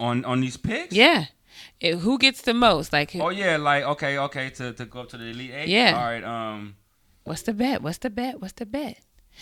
[0.00, 0.92] On on these picks.
[0.94, 1.26] Yeah.
[1.80, 2.92] It- who gets the most?
[2.92, 5.68] Like, who, Oh yeah, like okay, okay, to, to go up to the elite eight.
[5.68, 5.94] Yeah.
[5.96, 6.24] All right.
[6.24, 6.76] Um.
[7.24, 7.82] what's the bet?
[7.82, 8.40] What's the bet?
[8.40, 8.98] What's the bet?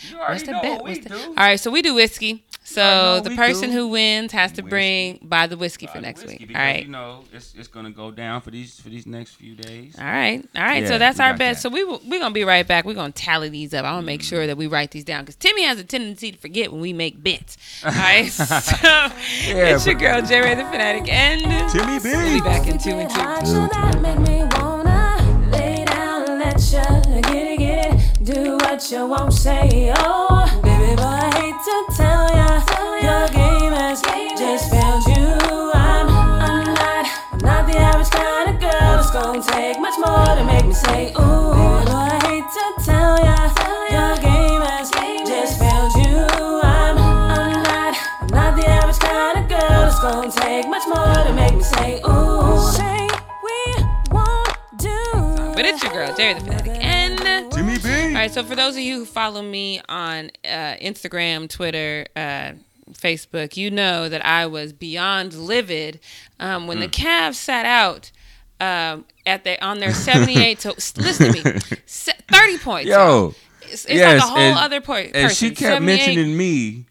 [0.09, 0.71] You What's the know bet?
[0.77, 1.25] what we What's the- do.
[1.27, 2.43] All right, so we do whiskey.
[2.63, 3.75] So the person do.
[3.75, 4.69] who wins has to Whiskey.
[4.69, 6.47] bring buy the whiskey for Uh, next whiskey week.
[6.49, 6.83] Because, All right.
[6.85, 9.95] You know, it's it's gonna go down for these for these next few days.
[9.99, 10.87] All right, all right.
[10.87, 11.55] so that's our bet.
[11.55, 11.61] that.
[11.61, 12.85] So we will- we're gonna be right back.
[12.85, 13.83] We're gonna tally these up.
[13.83, 14.29] I want to make Mm.
[14.29, 16.93] sure that we write these down because Timmy has a tendency to forget when we
[16.93, 17.57] make bets.
[17.85, 18.45] All right, so
[19.43, 22.09] it's your girl J Ray the Fanatic, and Timmy B.
[22.15, 23.21] we'll be back in two and two.
[28.23, 29.91] Do what you won't say.
[29.97, 32.61] Oh, baby boy, I hate to tell ya,
[33.01, 34.01] your game has
[34.37, 35.71] just failed you.
[35.73, 38.99] I'm, I'm not, I'm not the average kind of girl.
[38.99, 41.53] It's gonna take much more to make me say, ooh.
[41.57, 43.49] Baby boy, I hate to tell ya,
[43.89, 44.91] your game has
[45.25, 46.61] just failed you.
[46.61, 49.87] I'm, I'm not, I'm not the average kind of girl.
[49.87, 52.61] It's gonna take much more to make me say, ooh.
[52.69, 53.09] Say
[53.41, 55.53] we won't do.
[55.55, 56.81] But it's your girl J Ray the Fanatic, and.
[56.81, 56.90] Timmy B.
[58.11, 62.51] All right, so for those of you who follow me on uh, Instagram, Twitter, uh,
[62.91, 65.99] Facebook, you know that I was beyond livid
[66.39, 66.91] um, when the Mm.
[66.91, 68.11] Cavs sat out
[68.59, 72.89] um, at the on their seventy-eight to listen to me, thirty points.
[72.89, 73.33] Yo.
[73.61, 75.11] it's, it's yes, like a whole and- other point.
[75.15, 76.85] And she kept mentioning me.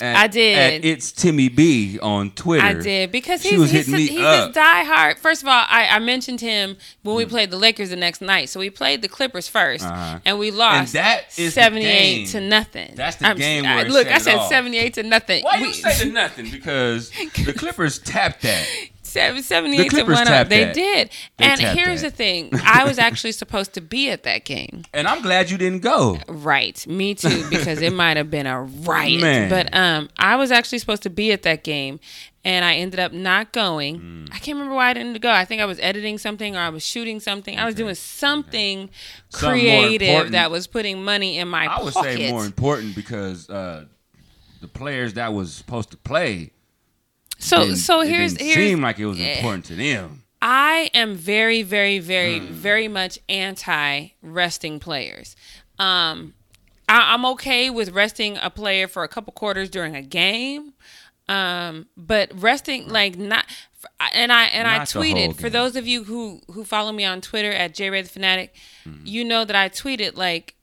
[0.00, 0.58] At, I did.
[0.74, 2.64] At it's Timmy B on Twitter.
[2.66, 4.52] I did because he's was he's, me he's up.
[4.52, 5.16] this diehard.
[5.18, 7.18] First of all, I, I mentioned him when Mm.
[7.18, 8.50] we played the Lakers the next night.
[8.50, 10.18] So we played the Clippers 1st Uh-huh.
[10.26, 12.92] and we lost that is seventy-eight to nothing.
[12.94, 15.42] That's the game I- look, I said seventy-eight to nothing.
[15.44, 16.50] Why We- you say the nothing?
[16.50, 18.66] Because the Clippers tapped that.
[19.16, 20.26] Seven- 78 to Clippers one.
[20.26, 20.74] tapped They that.
[20.74, 21.10] did.
[21.38, 22.10] They and here's that.
[22.12, 24.84] the thing: I was actually supposed to be at that game.
[24.92, 26.18] And I'm glad you didn't go.
[26.26, 29.20] Right, me too, because it might have been a riot.
[29.20, 29.50] Man.
[29.50, 32.00] But um, I was actually supposed to be at that game,
[32.44, 34.00] and I ended up not going.
[34.00, 34.28] Mm.
[34.32, 35.30] I can't remember why I didn't go.
[35.30, 37.58] I think I was editing something or I was shooting something.
[37.58, 38.88] I was doing something more
[39.32, 41.80] creative that was putting money in my pocket.
[41.80, 42.16] I would pocket.
[42.16, 43.84] say more important because uh,
[44.60, 46.52] the players that was supposed to play.
[47.38, 50.22] So, didn't- so it here's didn't here's seem like it was important to them.
[50.42, 52.52] I am very, very, very, Hmm.
[52.52, 55.34] very much anti resting players.
[55.78, 56.34] Um,
[56.88, 60.74] I, I'm okay with resting a player for a couple quarters during a game,
[61.28, 63.46] um, but resting like not.
[64.12, 67.04] And I and I Not whole tweeted for those of you who who follow me
[67.04, 68.94] on Twitter at JRed the Fanatic, Hmm.
[69.04, 70.54] you know that I tweeted like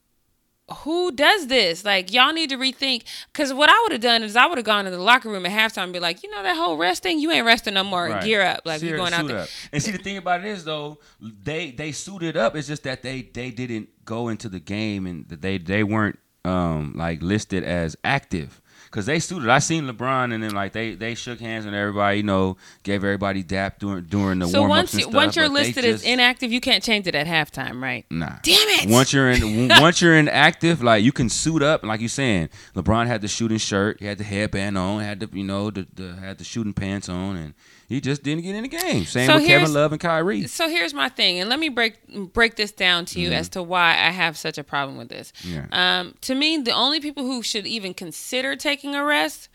[0.74, 1.84] who does this?
[1.86, 3.04] Like, y'all need to rethink.
[3.32, 5.46] Because what I would have done is I would have gone to the locker room
[5.46, 7.84] at halftime and be like, you know, that whole rest thing, you ain't resting no
[7.84, 8.08] more.
[8.08, 8.24] Right.
[8.24, 8.62] Gear up.
[8.66, 9.40] Like, you're going out there.
[9.40, 9.50] up.
[9.72, 12.56] And see, the thing about it is though, they they suited up.
[12.56, 16.94] It's just that they they didn't go into the game and they they weren't um
[16.96, 18.62] like listed as active.
[18.94, 19.50] Cause they suited.
[19.50, 23.04] I seen LeBron and then like they they shook hands and everybody you know gave
[23.04, 25.14] everybody dap during during the So warm once you, stuff.
[25.16, 28.06] once you're listed as inactive, you can't change it at halftime, right?
[28.12, 28.36] Nah.
[28.44, 28.90] Damn it!
[28.92, 32.50] Once you're in, once you're in active, like you can suit up, like you're saying.
[32.76, 35.88] LeBron had the shooting shirt, he had the headband on, had the you know the,
[35.92, 37.56] the had the shooting pants on, and
[37.88, 39.06] he just didn't get in the game.
[39.06, 40.48] Same So with Kevin Love and Kyrie.
[40.48, 41.98] So here's my thing, and let me break
[42.34, 45.34] break this down to you as to why I have such a problem with this.
[45.44, 45.54] Mm-hmm.
[45.54, 46.00] Yeah.
[46.00, 49.50] Um, to me, the only people who should even consider taking a rest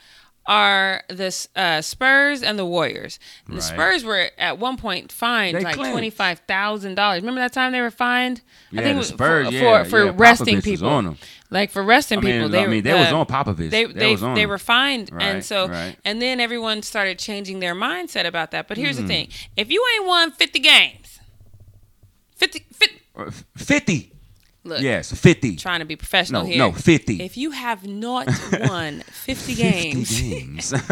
[0.48, 3.20] are the uh, Spurs and the Warriors.
[3.46, 3.62] And The Right.
[3.62, 7.20] Spurs were at one point fined They like twenty five thousand dollars.
[7.20, 8.40] Remember that time they were fined?
[8.70, 11.16] Yeah, I think the Spurs, for, yeah, for, for yeah, resting Popovich people.
[11.50, 13.70] Like for resting I mean, people, they I mean, they uh, was on Popovich.
[13.70, 15.96] They They they, they were fined, and so right.
[16.04, 18.66] and then everyone started changing their mindset about that.
[18.68, 19.02] But here's Hmm.
[19.02, 21.20] the thing: if you ain't won fifty games,
[22.36, 24.12] 50, 50 Uh, Fifty.
[24.68, 25.56] Look, Yes, fifty.
[25.56, 26.58] trying to be professional No, here.
[26.58, 27.22] no, fifty.
[27.22, 28.26] If you have not
[28.60, 30.72] won 50 Fifty games, games.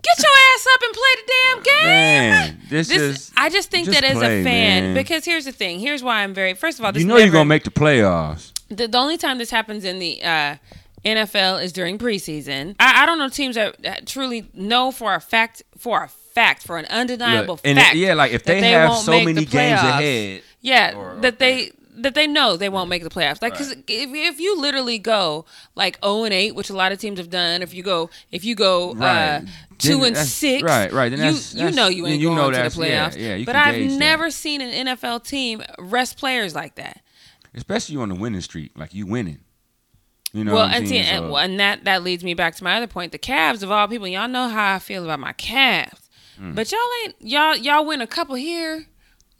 [0.00, 1.84] Get your ass up and play the damn game.
[1.84, 3.32] Man, this, This, is.
[3.36, 4.94] I just think just that as a fan, man.
[4.94, 5.80] because here's the thing.
[5.80, 6.54] Here's why I'm very.
[6.54, 8.52] First of all, this you know never, you're gonna make the playoffs.
[8.68, 10.56] the, the only time this happens in the uh,
[11.04, 12.76] NFL is during preseason.
[12.78, 16.62] I, I don't know teams that, that truly know for a fact, for a fact,
[16.62, 17.94] for an undeniable Look, and fact.
[17.96, 21.38] it, yeah, like if they, they have so many the games ahead, Yeah, or- that
[21.40, 21.72] they
[22.02, 23.40] that they know they won't make the playoffs.
[23.42, 23.84] Like, because Right.
[23.88, 27.30] if, if you literally go like zero and eight, which a lot of teams have
[27.30, 29.36] done, if you go if you go Right.
[29.36, 29.40] uh,
[29.78, 32.28] two Then and six, right, right, then you that's- you that's- know you ain't you
[32.28, 33.96] going to the that's- yeah, yeah, but I've gauge that.
[33.98, 37.00] never seen an NFL team rest players like that.
[37.54, 39.40] especially on the winning streak, like you winning.
[40.32, 41.06] You know, well, and, see, saying?
[41.06, 43.12] and, So- and that that leads me back to my other point.
[43.12, 45.98] The Cavs of all people, y'all know how I feel about my Cavs,
[46.40, 46.54] Mm.
[46.54, 48.86] but y'all ain't y'all y'all win a couple here,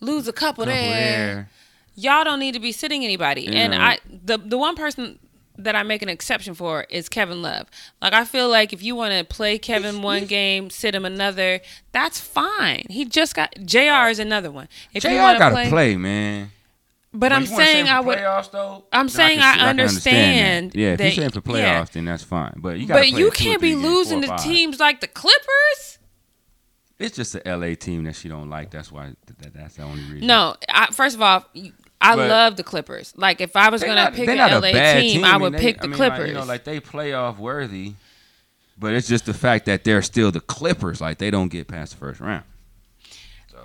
[0.00, 0.90] lose a couple, couple there.
[0.94, 1.50] there.
[1.98, 3.42] Y'all don't need to be sitting anybody.
[3.42, 3.74] You and.
[3.74, 5.18] I the the one person
[5.60, 7.66] that I make an exception for is Kevin Love.
[8.00, 11.60] Like I feel like if you want to play Kevin one game, sit him another,
[11.90, 12.84] that's fine.
[12.88, 14.08] He just got Jr.
[14.10, 14.68] is another one.
[14.94, 16.52] If JR you want got to to play, man.
[17.12, 18.18] but I'm you wanna saying say for I would.
[18.18, 20.78] Playoffs, though, I'm then saying can I see- can understand that.
[20.78, 21.84] Yeah, if that- you're saying for playoffs, yeah.
[21.92, 22.54] then that's fine.
[22.58, 22.94] But you got.
[22.94, 25.98] But you can't be losing to teams like the Clippers.
[27.00, 28.70] It's just the LA team that she don't like.
[28.72, 29.12] That's why.
[29.38, 30.26] That, that's the only reason.
[30.26, 31.44] No, I, first of all,
[32.00, 33.12] I But- love the Clippers.
[33.16, 35.78] Like if I was gonna not- pick an LA bad team, I would they- pick
[35.78, 36.18] the I mean, Clippers.
[36.20, 37.94] Like, you know, like they playoff worthy,
[38.78, 41.00] but it's just the fact that they're still the Clippers.
[41.00, 42.44] Like they don't get past the first round.
[43.50, 43.58] So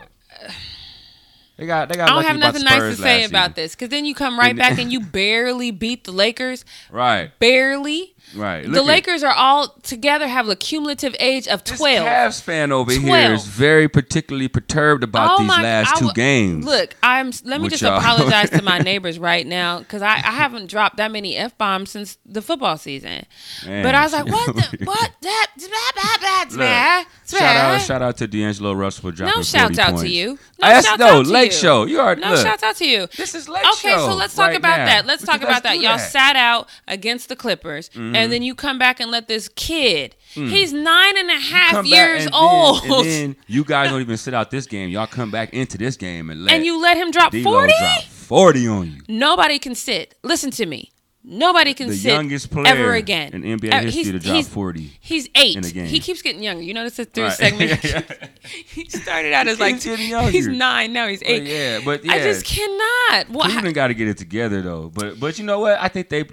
[1.58, 1.90] they got.
[1.90, 2.10] They got.
[2.10, 3.54] I don't have nothing nice to say about season.
[3.56, 6.66] this because then you come right And- back and you barely beat the Lakers.
[6.90, 7.32] Right.
[7.40, 8.13] Barely.
[8.36, 8.70] Right.
[8.70, 12.08] the Lakers are all together have a cumulative age of This twelve.
[12.08, 13.32] Cavs fan over here 12.
[13.34, 16.66] is very particularly perturbed about Oh these last I two w- games.
[16.66, 17.32] Look, I'm.
[17.44, 17.98] Let me With just y'all.
[18.00, 21.92] apologize to my neighbors right now because I, I haven't dropped that many f bombs
[21.92, 23.26] since the football season.
[23.68, 23.84] Man.
[23.84, 24.56] But I was like, what?
[24.56, 25.12] The, what?
[25.22, 25.48] That?
[25.56, 29.44] Blah, blah, blah, Look, blah, shout out, shout out to D'Angelo Russell for dropping No
[29.44, 30.02] shouts 40 out points.
[30.04, 30.40] to you.
[30.62, 31.58] No Yes, shouts no, out to Lake you.
[31.58, 31.86] Show.
[31.86, 32.46] You already No look.
[32.46, 33.08] shouts out to you.
[33.18, 34.86] This is Lake Okay, Show so let's talk right about now.
[34.86, 35.06] that.
[35.06, 35.74] Let's We talk can- about let's that.
[35.74, 36.02] do Y'all that.
[36.04, 36.12] Mm-hmm.
[36.12, 40.16] sat out against the Clippers, and then you come back and let this kid.
[40.34, 41.90] He's nine and a half Mm.
[41.90, 44.90] Years and old, Then, and then you guys don't even sit out this game.
[44.90, 47.74] Y'all come back into this game and let and you let him drop forty.
[48.12, 49.02] 40 on you.
[49.08, 50.16] Nobody can sit.
[50.24, 50.92] Listen to me.
[51.26, 54.36] Nobody can The sit youngest player ever again in NBA Uh, history he's- to drop
[54.36, 55.56] he's- 40 He's eight.
[55.56, 55.86] in a game.
[55.86, 56.62] He keeps getting younger.
[56.64, 57.34] You notice it through Right.
[57.38, 57.72] segment.
[58.44, 60.32] he started out as like keeps getting younger.
[60.32, 61.08] he's nine now.
[61.08, 61.44] He's But eight.
[61.44, 62.12] yeah, but yeah.
[62.14, 63.30] I just cannot.
[63.30, 64.92] Well, Cleveland got to get it together though.
[64.94, 65.78] But but you know what?
[65.80, 66.26] I think they,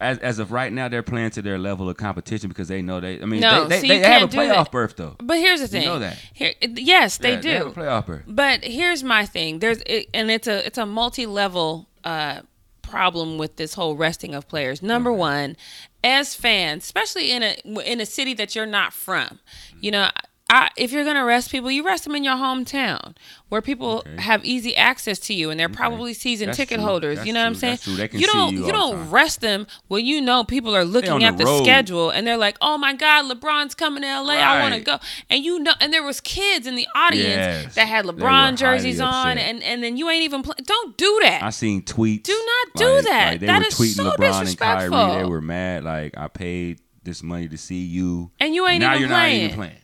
[0.00, 3.00] as as of right now, they're playing to their level of competition because they know
[3.00, 3.20] they.
[3.20, 5.16] I mean, No, they, they, you they have a playoff berth though.
[5.18, 5.82] But here's the thing.
[5.82, 6.18] You know that.
[6.34, 7.48] Here, yes, they Yeah, do.
[7.48, 8.24] They have a playoff berth.
[8.26, 9.60] But here's my thing.
[9.60, 12.40] There's it, and it's a it's a multi-level uh
[12.82, 14.80] problem with this whole resting of players.
[14.80, 15.56] Number 1,
[16.04, 19.40] as fans, especially in a in a city that you're not from.
[19.80, 20.10] You know,
[20.48, 23.16] I, if you're going to arrest people, you arrest them in your hometown
[23.48, 24.22] where people Okay.
[24.22, 26.86] have easy access to you and they're probably season That's ticket true.
[26.86, 27.16] holders.
[27.16, 27.72] That's you know what I'm saying?
[27.72, 27.96] That's true.
[27.96, 29.10] They can you don't you all don't time.
[29.10, 32.56] rest them when you know people are looking at the the, schedule and they're like,
[32.60, 34.34] "Oh my god, LeBron's coming to LA.
[34.34, 37.74] I want to go." And you know and there was kids in the audience Yes.
[37.74, 39.48] that had LeBron jerseys on, upset.
[39.50, 40.54] and and then you ain't even play.
[40.62, 41.42] Don't do that.
[41.42, 42.22] I seen tweets.
[42.22, 42.32] Do
[42.66, 43.30] not do like- that.
[43.32, 45.22] Like they That were is tweeting so LeBron and Kyrie.
[45.22, 45.82] They were mad.
[45.82, 49.38] Like I paid this money to see you, and you ain't now even you're playing.
[49.40, 49.76] not even playing.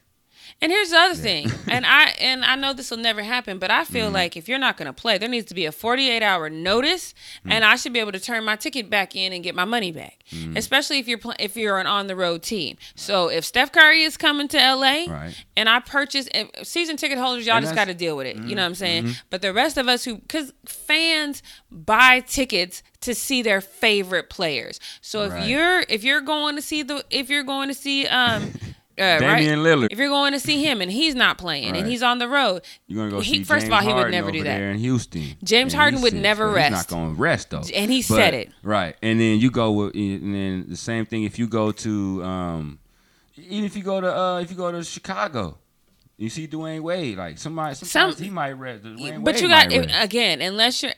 [0.63, 3.71] And here's the other thing, and I and I know this will never happen, but
[3.71, 3.93] I Mm-hmm.
[3.93, 6.49] feel like if you're not going to play, there needs to be a 48 hour
[6.49, 7.13] notice,
[7.45, 7.51] Mm.
[7.53, 9.91] and I should be able to turn my ticket back in and get my money
[9.91, 10.21] back.
[10.31, 10.57] Mm.
[10.57, 12.77] Especially if you're pl- if you're an on the road team.
[12.95, 15.35] So if Steph Curry is coming to LA, Right.
[15.57, 16.29] and I purchase
[16.63, 18.37] season ticket holders, y'all And just got to deal with it.
[18.37, 18.51] You Mm-hmm.
[18.55, 19.11] know what I'm saying?
[19.31, 24.79] But the rest of us who, because fans buy tickets to see their favorite players.
[25.01, 25.49] So if Right.
[25.49, 28.53] you're if you're going to see the if you're going to see um.
[28.99, 29.67] Uh, Damian right?
[29.79, 29.89] Lillard.
[29.91, 32.63] If you're going to see him and he's not playing and he's on the road,
[32.87, 34.45] You're gonna go he- see first James of all, he would Harden never over do
[34.45, 34.59] that.
[34.59, 35.23] there in Houston.
[35.43, 36.75] James And Harden would said- never rest.
[36.75, 37.63] He's not gonna rest though.
[37.75, 38.51] And he But- said it.
[38.63, 38.95] right.
[39.03, 42.79] And then you go with, and then the same thing if you go to, um,
[43.39, 45.59] even if you go to, uh, if you go to Chicago,
[46.19, 47.17] you see Dwyane Wade.
[47.17, 48.85] Like somebody, sometimes Some- he might rest.
[48.85, 50.93] Dwyane but Wade you got if, again, unless you're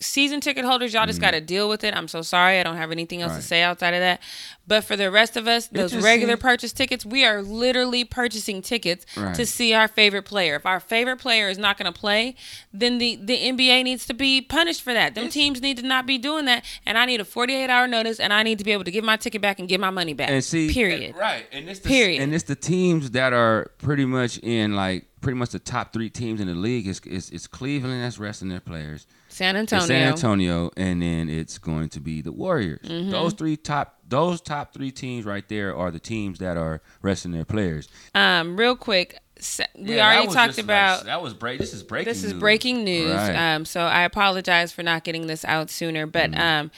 [0.00, 1.94] season ticket holders, y'all just got to deal with it.
[1.94, 3.42] I'm so sorry, I don't have anything else to Mm.
[3.42, 4.20] Say outside of that.
[4.66, 9.04] But for the rest of us, those regular purchase tickets, we are literally purchasing tickets
[9.16, 9.34] Right.
[9.34, 10.56] to see our favorite player.
[10.56, 12.34] If our favorite player is not going to play,
[12.72, 15.14] then the the NBA needs to be punished for that.
[15.14, 18.18] Them teams need to not be doing that, and I need a 48 hour notice,
[18.18, 20.14] and I need to be able to give my ticket back and get my money
[20.14, 20.30] back.
[20.30, 21.14] and see, period.
[21.16, 21.46] right?
[21.52, 22.22] And it's the, Period.
[22.22, 26.08] And it's the teams that are pretty much in like pretty much the top three
[26.10, 26.86] teams in the league.
[26.88, 29.06] It's it's, it's Cleveland that's resting their players.
[29.34, 29.86] San Antonio.
[29.86, 32.86] San Antonio, and then it's going to be the Warriors.
[32.86, 33.10] Mm-hmm.
[33.10, 37.32] Those three top those top three teams right there are the teams that are resting
[37.32, 37.88] their players.
[38.14, 39.18] Um, real quick,
[39.76, 41.04] we Yeah, already talked just like- about.
[41.06, 41.58] that was break.
[41.58, 42.10] This is breaking.
[42.12, 42.40] this is news.
[42.40, 43.12] breaking news.
[43.14, 43.54] Right.
[43.54, 46.06] Um, so I apologize for not getting this out sooner.
[46.06, 46.40] But Mm-hmm.
[46.40, 46.70] um,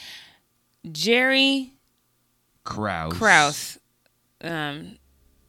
[0.92, 1.72] Jerry
[2.64, 3.12] Krause.
[3.12, 3.78] Krause,
[4.42, 4.98] um,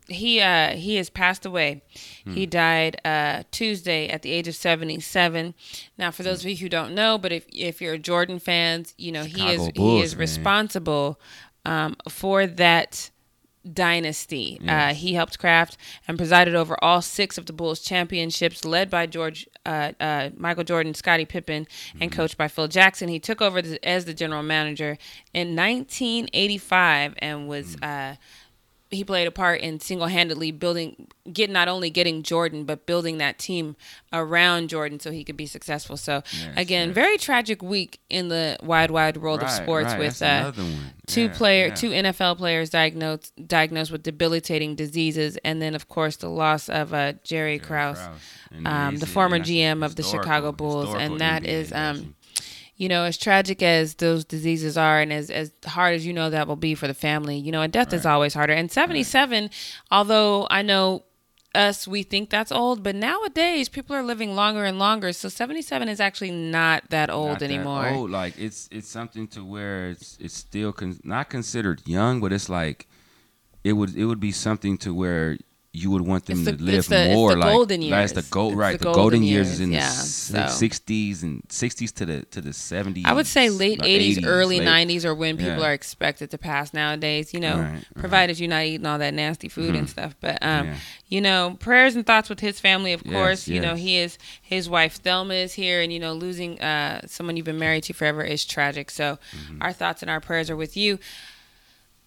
[0.07, 1.83] he uh, he has passed away.
[2.27, 2.33] Hmm.
[2.33, 5.53] He died uh, Tuesday at the age of seventy seven.
[5.97, 9.11] Now, for those of you who don't know, but if if you're Jordan fans, you
[9.11, 10.19] know he is Chicago he is man.
[10.19, 11.19] responsible
[11.65, 13.09] um, for that
[13.73, 14.59] dynasty.
[14.65, 15.75] Uh, he helped craft
[16.07, 20.63] and presided over all six of the Bulls championships, led by George, uh, uh, Michael
[20.63, 21.67] Jordan, Scottie Pippen,
[21.99, 22.17] and Mm-hmm.
[22.17, 23.09] coached by Phil Jackson.
[23.09, 24.97] He took over the, as the general manager
[25.33, 27.75] in 1985 and was.
[27.77, 28.17] Mm.
[28.89, 33.37] He played a part in single-handedly building get not only getting Jordan but building that
[33.37, 33.75] team
[34.13, 35.97] around Jordan so he could be successful.
[35.97, 36.95] So Yes, again, yes.
[36.95, 40.51] very tragic week in the wide wide world of sports right, with uh,
[41.07, 41.75] two Yeah, player yeah.
[41.75, 46.93] two NFL players diagnosed diagnosed with debilitating diseases and then of course the loss of
[46.93, 47.97] uh, Jerry Krause.
[47.97, 48.19] Krause.
[48.65, 52.15] Um, the former GM of the Chicago Bulls, and that NBA is, um.
[52.77, 56.29] You know, as tragic as those diseases are, and as, as hard as you know
[56.29, 58.53] that will be for the family, you know, and death is always harder.
[58.53, 59.49] And 77,
[59.89, 61.03] although I know
[61.55, 65.11] us, we think that's old, but nowadays people are living longer and longer.
[65.11, 67.87] So 77 is actually not that old Not that anymore.
[67.89, 68.11] old.
[68.11, 72.47] Like it's it's something to where it's it's still con- not considered young, but it's
[72.47, 72.87] like
[73.63, 75.37] it would it would be something to where
[75.73, 78.71] you would want them the- to live the- more like golden That's the gold right.
[78.71, 80.47] the The, golden golden years, years, is in yeah, the so.
[80.47, 83.05] sixties and sixties to the to the seventies.
[83.05, 85.67] I would say late 80s, early 90s are when people Yeah.
[85.67, 87.85] are expected to pass nowadays, you know, Right, right.
[87.95, 90.15] provided you're not eating all that nasty food and stuff.
[90.19, 90.75] But, um, Yeah.
[91.09, 93.47] you know, prayers and thoughts with his family, of Yes, course.
[93.47, 97.37] You know, he is, his wife Thelma is here, and, you know, losing uh, someone
[97.37, 98.89] you've been married to forever is tragic.
[98.89, 99.61] So Mm-hmm.
[99.61, 100.97] our thoughts and our prayers are with you.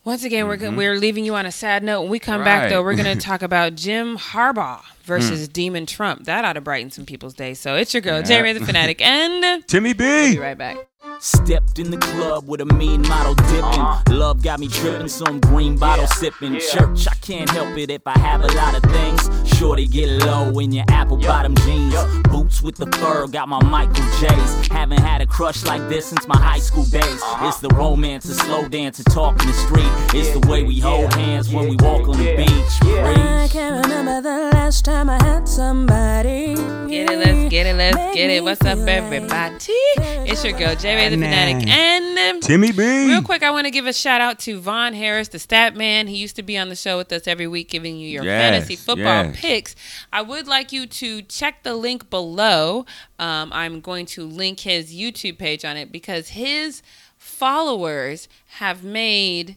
[0.04, 2.02] Once again, we're we're leaving you on a sad note.
[2.02, 2.60] When we come back, Mm-hmm.
[2.62, 2.68] Right.
[2.68, 2.74] Hmm.
[2.74, 6.24] though, we're going to talk about Jim Harbaugh versus Demon Trump.
[6.24, 7.52] That ought to brighten some people's day.
[7.54, 8.22] So it's your girl, Yeah.
[8.24, 10.04] J Ray the Fanatic, and Timmy B.
[10.04, 10.76] we'll be right back.
[11.22, 13.62] Stepped in the club with a mean model dipping.
[13.62, 14.02] Uh-huh.
[14.14, 16.58] Love got me tripping, some green bottle sipping.
[16.58, 19.28] Church, I can't help it if I have a lot of things.
[19.58, 21.94] Shorty get low in your apple bottom jeans.
[22.30, 24.68] Boots with the fur, got my Michael J's.
[24.68, 27.04] Haven't had a crush like this since my high school days.
[27.04, 27.48] Uh-huh.
[27.48, 30.18] It's the romance, the slow dance, and talk in the street.
[30.18, 32.94] It's the way we hold hands when we walk on the beach.
[32.98, 36.54] I can't remember the last time I had somebody.
[36.88, 38.42] Get it, let's get it, let's make get it.
[38.42, 39.56] What's up, everybody?
[39.68, 41.68] It's your girl, J Ray the Fanatic.
[41.68, 43.08] And um, Timmy B.
[43.08, 46.06] real quick, I want to give a shout out to Vaughn Harris, the stat man.
[46.06, 48.40] He used to be on the show with us every week, giving you your Yes,
[48.52, 49.40] fantasy football yes.
[49.40, 49.76] picks.
[50.12, 52.86] I would like you to check the link below.
[53.18, 56.82] Um, I'm going to link his YouTube page on it because his
[57.18, 59.56] followers have made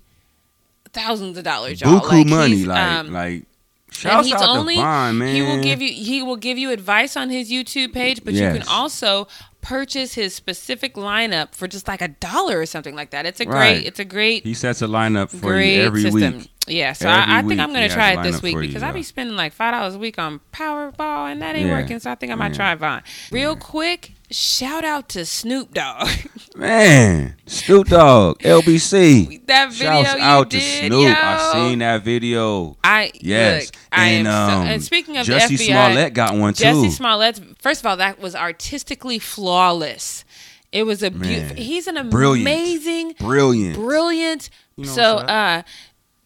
[0.91, 1.99] thousands of dollars, y'all.
[1.99, 3.33] Buku Like, money, he's, like um, like.
[3.33, 3.45] and
[3.91, 5.35] Shouts he's out only to Vaughn, man.
[5.35, 8.41] he will give you he will give you advice on his YouTube page, but you
[8.41, 9.27] can also
[9.63, 13.25] purchase his specific lineup for just like a dollar or something like that.
[13.25, 13.75] It's a Right.
[13.77, 16.37] great it's a great He sets a lineup for great you every system.
[16.39, 16.49] week.
[16.67, 18.83] Yeah, so Every I, I think I'm gonna try it this week for you, because
[18.83, 21.81] I be spending like five dollars a week on Powerball and that ain't Yeah.
[21.81, 21.99] working.
[21.99, 22.57] So I think I might Yeah.
[22.57, 23.01] try Vaughn.
[23.31, 26.07] Real quick, shout out to Snoop Dogg.
[26.55, 29.45] Man, Snoop Dogg, LBC.
[29.47, 31.07] that video Shouts you out did, to Snoop.
[31.07, 31.13] yo.
[31.15, 32.77] I seen that video.
[32.83, 36.13] I Yes, look, I and am so, um, and speaking of Jesse the FBI, Smollett
[36.13, 36.63] got one too.
[36.63, 37.39] Jesse Smollett.
[37.61, 40.25] First of all, that was artistically flawless.
[40.71, 41.55] It was a beautiful.
[41.55, 42.47] He's an brilliant.
[42.47, 43.75] amazing, Brilliant.
[43.75, 44.49] brilliant.
[44.77, 45.61] know so, uh,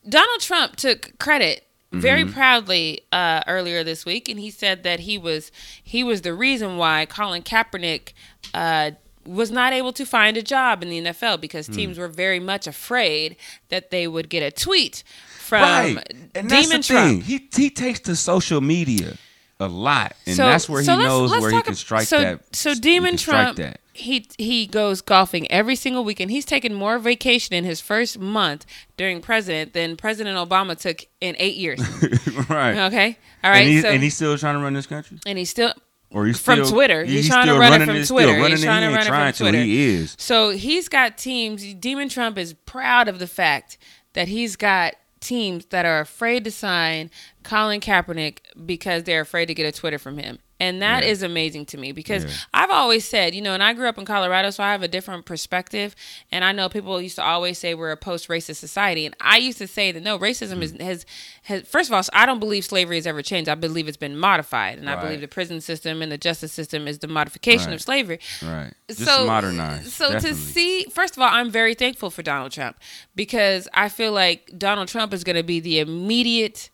[0.07, 1.66] Donald Trump took credit
[2.01, 2.33] very Mm-hmm.
[2.33, 5.51] proudly uh, earlier this week, and he said that he was
[5.83, 8.13] he was the reason why Colin Kaepernick.
[8.53, 8.91] Uh,
[9.25, 11.41] was not able to find a job in the NFL Hmm.
[11.41, 13.35] because teams were very much afraid
[13.67, 15.03] that they would get a tweet
[15.37, 15.97] from right.
[16.33, 16.81] And that's Demon.
[16.81, 17.23] Trump.
[17.23, 19.17] He he takes to social media
[19.59, 22.07] a lot, and So- that's where so he let's- knows let's where he can strike
[22.07, 22.55] so, that.
[22.55, 23.79] So he Demon strike Trump, that.
[23.93, 26.29] he he goes golfing every single weekend.
[26.31, 28.65] He's taken more vacation in his first month
[28.97, 31.79] during president than President Obama took in eight years.
[32.49, 32.77] right.
[32.87, 33.61] Okay, all right.
[33.61, 35.73] and, he's, so and he's still trying to run this country, and he's still
[36.11, 37.03] or he's From still, Twitter.
[37.03, 38.35] He's He's, trying to run it from it, Twitter.
[38.47, 39.37] He's trying to run it from to.
[39.37, 39.57] Twitter.
[39.61, 40.15] He is.
[40.17, 41.73] So he's got teams.
[41.73, 43.77] Demon Trump is proud of the fact
[44.13, 44.93] that he's got
[45.27, 47.11] teams that are afraid to sign
[47.43, 50.39] Colin Kaepernick because they're afraid to get a Twitter from him.
[50.59, 51.27] And that is Yeah.
[51.27, 52.31] amazing to me because Yeah.
[52.53, 54.87] I've always said, you know, and I grew up in Colorado, so I have a
[54.87, 55.95] different perspective.
[56.31, 59.59] And I know people used to always say we're a post-racist society, and I used
[59.59, 60.81] to say that no, racism is Mm.
[60.81, 61.05] has
[61.43, 61.61] has.
[61.67, 63.49] First of all, I don't believe slavery has ever changed.
[63.49, 66.87] I believe it's been modified, and I believe the prison system and the justice system
[66.87, 67.75] is the modification Right.
[67.75, 68.19] of slavery.
[68.41, 68.73] Right.
[68.87, 69.91] Just so modernized.
[69.91, 70.29] So definitely.
[70.29, 72.77] to see, first of all, I'm very thankful for Donald Trump
[73.15, 76.69] because I feel like Donald Trump is going to be the immediate.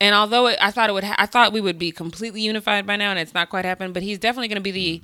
[0.00, 2.86] And although it, I thought it would, ha- I thought we would be completely unified
[2.86, 3.94] by now, and it's not quite happened.
[3.94, 5.02] But he's definitely going to be the.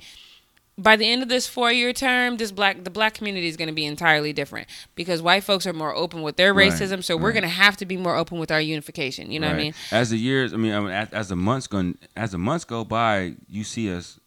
[0.77, 3.73] By the end of this four-year term, this black the black community is going to
[3.73, 7.33] be entirely different because white folks are more open with their Right, racism, so we're
[7.33, 9.31] going to have to be more open with our unification.
[9.31, 9.73] You know what I mean?
[9.91, 12.63] As the years, I mean, I mean as, as the months go, as the months
[12.65, 14.19] go by, you see us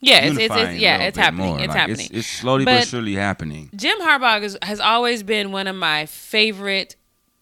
[0.00, 1.46] Yeah, it's, it's, it's yeah, it's happening.
[1.46, 1.58] more.
[1.60, 2.08] It's Like, happening.
[2.12, 3.70] It's, slowly but, But- surely happening.
[3.74, 6.96] Jim Harbaugh is, has always been one of my favorite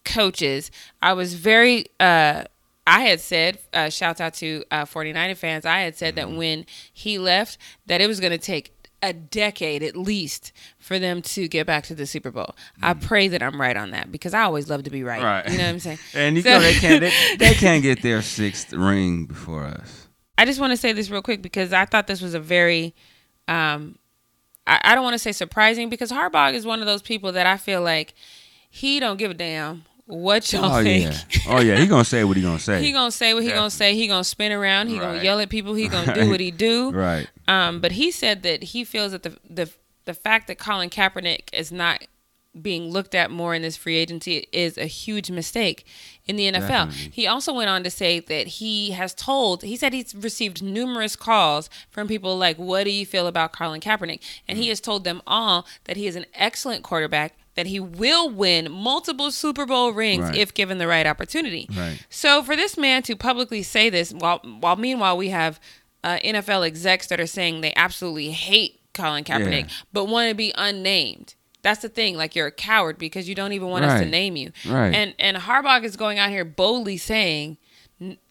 [0.05, 0.71] coaches.
[1.01, 2.43] I was very, uh,
[2.91, 6.31] I had said, uh, shouts out to uh, 49er fans, I had said Mm-hmm.
[6.31, 8.73] that when he left, that it was going to take
[9.03, 12.55] a decade at least for them to get back to the Super Bowl.
[12.83, 15.21] I pray that I'm right on that because I always love to be right.
[15.21, 15.23] Mm.
[15.23, 15.51] Right.
[15.51, 15.97] You know what I'm saying?
[16.13, 20.07] And you So- know they can't they, they can't get their sixth ring before us.
[20.37, 22.93] I just want to say this real quick because I thought this was a very,
[23.47, 23.97] um,
[24.67, 27.45] I, I don't want to say surprising because Harbaugh is one of those people that
[27.47, 28.13] I feel like
[28.69, 31.05] he don't give a damn what y'all Oh think.
[31.11, 31.41] yeah.
[31.47, 31.77] Oh yeah.
[31.77, 32.81] He gonna say what he gonna say.
[32.83, 33.95] He gonna say what he gonna say.
[33.95, 34.89] He gonna spin around.
[34.89, 35.73] He gonna yell at people.
[35.73, 36.91] He gonna do what he do.
[36.91, 37.27] right.
[37.47, 39.71] Um, but he said that he feels that the the
[40.05, 42.03] the fact that Colin Kaepernick is not
[42.61, 45.85] being looked at more in this free agency is a huge mistake
[46.25, 46.67] in the NFL.
[46.67, 47.09] Definitely.
[47.13, 51.15] He also went on to say that he has told, he said he's received numerous
[51.15, 54.19] calls from people like, What do you feel about Colin Kaepernick?
[54.49, 58.29] And he has told them all that he is an excellent quarterback, that he will
[58.29, 60.35] win multiple Super Bowl rings Right.
[60.37, 61.67] if given the right opportunity.
[61.75, 62.05] Right.
[62.09, 65.59] So for this man to publicly say this, while while meanwhile we have
[66.03, 69.73] uh, NFL execs that are saying they absolutely hate Colin Kaepernick, Yeah.
[69.93, 71.35] but want to be unnamed.
[71.61, 72.17] That's the thing.
[72.17, 74.51] Like you're a coward because you don't even want us to name you.
[74.67, 74.93] Right.
[74.95, 77.57] And and Harbaugh is going out here boldly saying, "N-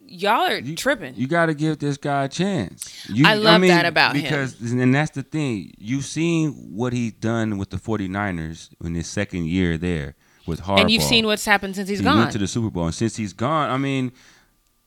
[0.07, 3.07] "Y'all are You- tripping." You got to give this guy a chance.
[3.09, 4.23] You, I love that about him.
[4.23, 5.73] because, and that's the thing.
[5.79, 10.15] You've seen what he's done with the 49ers in his second year there
[10.47, 10.81] with Harbaugh.
[10.81, 12.19] and you've seen what's happened since he's he gone.
[12.19, 14.11] went to the Super Bowl, and since he's gone, I mean,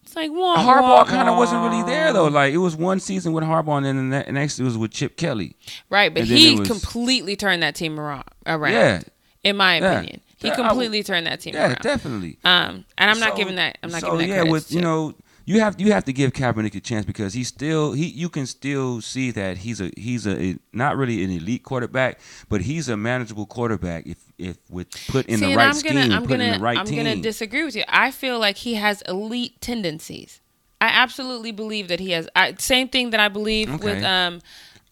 [0.01, 2.27] it's like Harbaugh kind of wasn't really there though.
[2.27, 5.15] Like it was one season with Harbaugh, and then the next it was with Chip
[5.15, 5.55] Kelly.
[5.89, 8.25] right, but he was- completely turned that team around.
[8.45, 9.01] around Yeah,
[9.43, 9.91] in my Yeah.
[9.99, 11.81] opinion, he Yeah, completely turned that team yeah, around.
[11.81, 12.37] definitely.
[12.43, 13.79] Um, and I'm not giving that.
[13.81, 15.15] I'm not so, giving that yeah, with to- you know,
[15.45, 18.45] you have you have to give Kaepernick a chance because he's still he you can
[18.45, 22.95] still see that he's a he's a not really an elite quarterback, but he's a
[22.95, 26.29] manageable quarterback if if with put in See, the right I'm scheme, gonna, I'm put
[26.29, 26.97] gonna, in the right I'm team.
[26.97, 27.83] gonna disagree with you.
[27.89, 30.39] I feel like he has elite tendencies.
[30.79, 32.27] I absolutely believe that he has.
[32.35, 33.95] I, same thing that I believe Okay.
[33.95, 34.41] with um.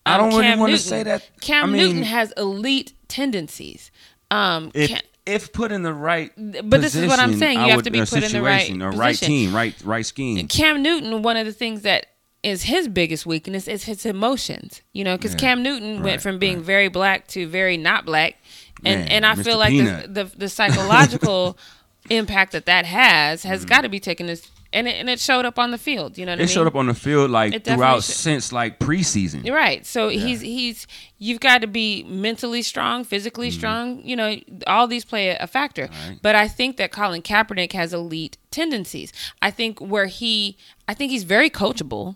[0.05, 3.91] I um, don't really Cam wanna say that- Cam I mean- Newton has elite tendencies.
[4.31, 7.57] Um, if Cam- if put in the right, But this is what I'm saying.
[7.59, 9.75] You I have would- to be put in the right situation, a right team, right
[9.83, 10.47] right scheme.
[10.47, 12.07] Cam Newton, one of the things that
[12.43, 14.81] is his biggest weakness is his emotions.
[14.93, 16.65] You know, because Yeah, Cam Newton right, went from being right.
[16.65, 18.35] very black to very not black,
[18.83, 19.43] and Man, and I Mr.
[19.43, 21.57] feel like the, the the psychological
[22.09, 23.49] impact that that has Mm-hmm.
[23.49, 26.17] has got to be taken as and it, and it showed up on the field.
[26.17, 26.53] You know what I It mean?
[26.53, 29.45] showed up on the field like It throughout should- since like preseason.
[29.45, 29.85] You're right.
[29.85, 34.01] So he's he's you've got to be mentally strong, physically strong.
[34.03, 34.35] You know,
[34.67, 35.87] all these play a, factor.
[35.87, 36.09] Mm-hmm.
[36.09, 36.19] Right.
[36.21, 39.11] But I think that Colin Kaepernick has elite tendencies.
[39.41, 40.57] I think where he,
[40.87, 42.15] I think he's very coachable.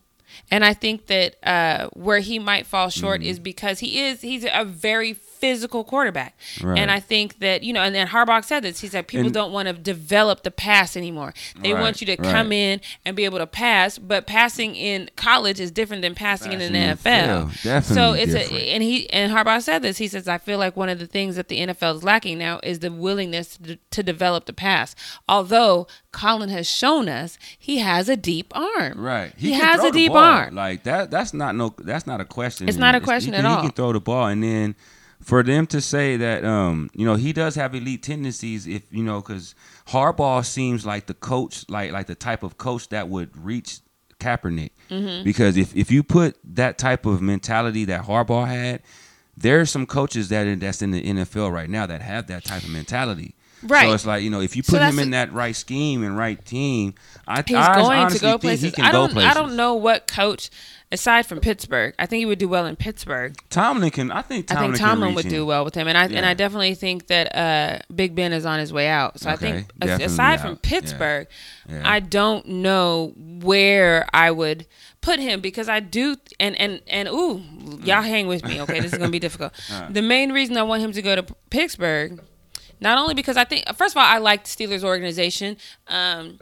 [0.52, 3.30] And I think that uh, where he might fall short Mm-hmm.
[3.30, 5.14] is because he is he's a very
[5.46, 6.80] physical quarterback, Right.
[6.80, 7.82] and I think that you know.
[7.82, 8.80] And then Harbaugh said this.
[8.80, 11.34] He said people And- don't want to develop the pass anymore.
[11.62, 12.32] They Right, want you to right.
[12.32, 16.52] come in and be able to pass, but passing in college is different than passing,
[16.54, 17.64] in Passing the in the NFL.
[17.64, 18.62] definitely so it's different.
[18.64, 19.98] a and he and Harbaugh said this.
[19.98, 22.60] He says, "I feel like one of the things that the NFL is lacking now
[22.64, 24.96] is the willingness to, to develop the pass.
[25.30, 28.94] Although Colin has shown us he has a deep arm.
[28.96, 29.34] Right.
[29.38, 30.56] He, can has a deep arm.
[30.56, 32.68] Like that that's not no that's not a question.
[32.70, 33.58] It's not a question he at all.
[33.58, 34.76] He can throw the ball and then
[35.22, 39.04] for them to say that um you know he does have elite tendencies if you
[39.04, 39.56] know cuz
[39.88, 43.80] Harbaugh seems like the coach like like the type of coach that would reach
[44.20, 44.72] Kaepernick.
[44.90, 45.24] Mm-hmm.
[45.24, 48.82] Because if if you put that type of mentality that Harbaugh had,
[49.38, 52.70] there's some coaches that that's in the NFL right now that have that type of
[52.70, 53.36] mentality.
[53.64, 53.88] Right.
[53.88, 56.04] So it's like you know, if you So put him that's in that right scheme
[56.04, 56.94] and right team,
[57.28, 58.64] I, He's I going to honestly go think places.
[58.66, 59.14] he can I go don't.
[59.14, 59.32] places.
[59.32, 60.50] I don't know what coach
[60.92, 61.96] aside from Pittsburgh.
[61.98, 63.36] I think he would do well in Pittsburgh.
[63.50, 64.12] Tomlin can.
[64.12, 65.32] I think I Tomlin, think Tomlin would him.
[65.32, 68.46] do well with him, and I and I definitely think that uh, Big Ben is
[68.46, 69.20] on his way out.
[69.20, 70.42] So I think definitely aside out.
[70.42, 71.28] from Pittsburgh,
[71.68, 71.82] Yeah.
[71.84, 74.68] I don't know where I would
[75.02, 77.42] put him because I do and and and ooh,
[77.84, 78.80] y'all hang with me, okay?
[78.80, 79.54] This is gonna be difficult.
[79.90, 82.22] The main reason I want him to go to Pittsburgh,
[82.80, 85.58] not only because I think first of all I like the Steelers organization.
[85.88, 86.40] Um,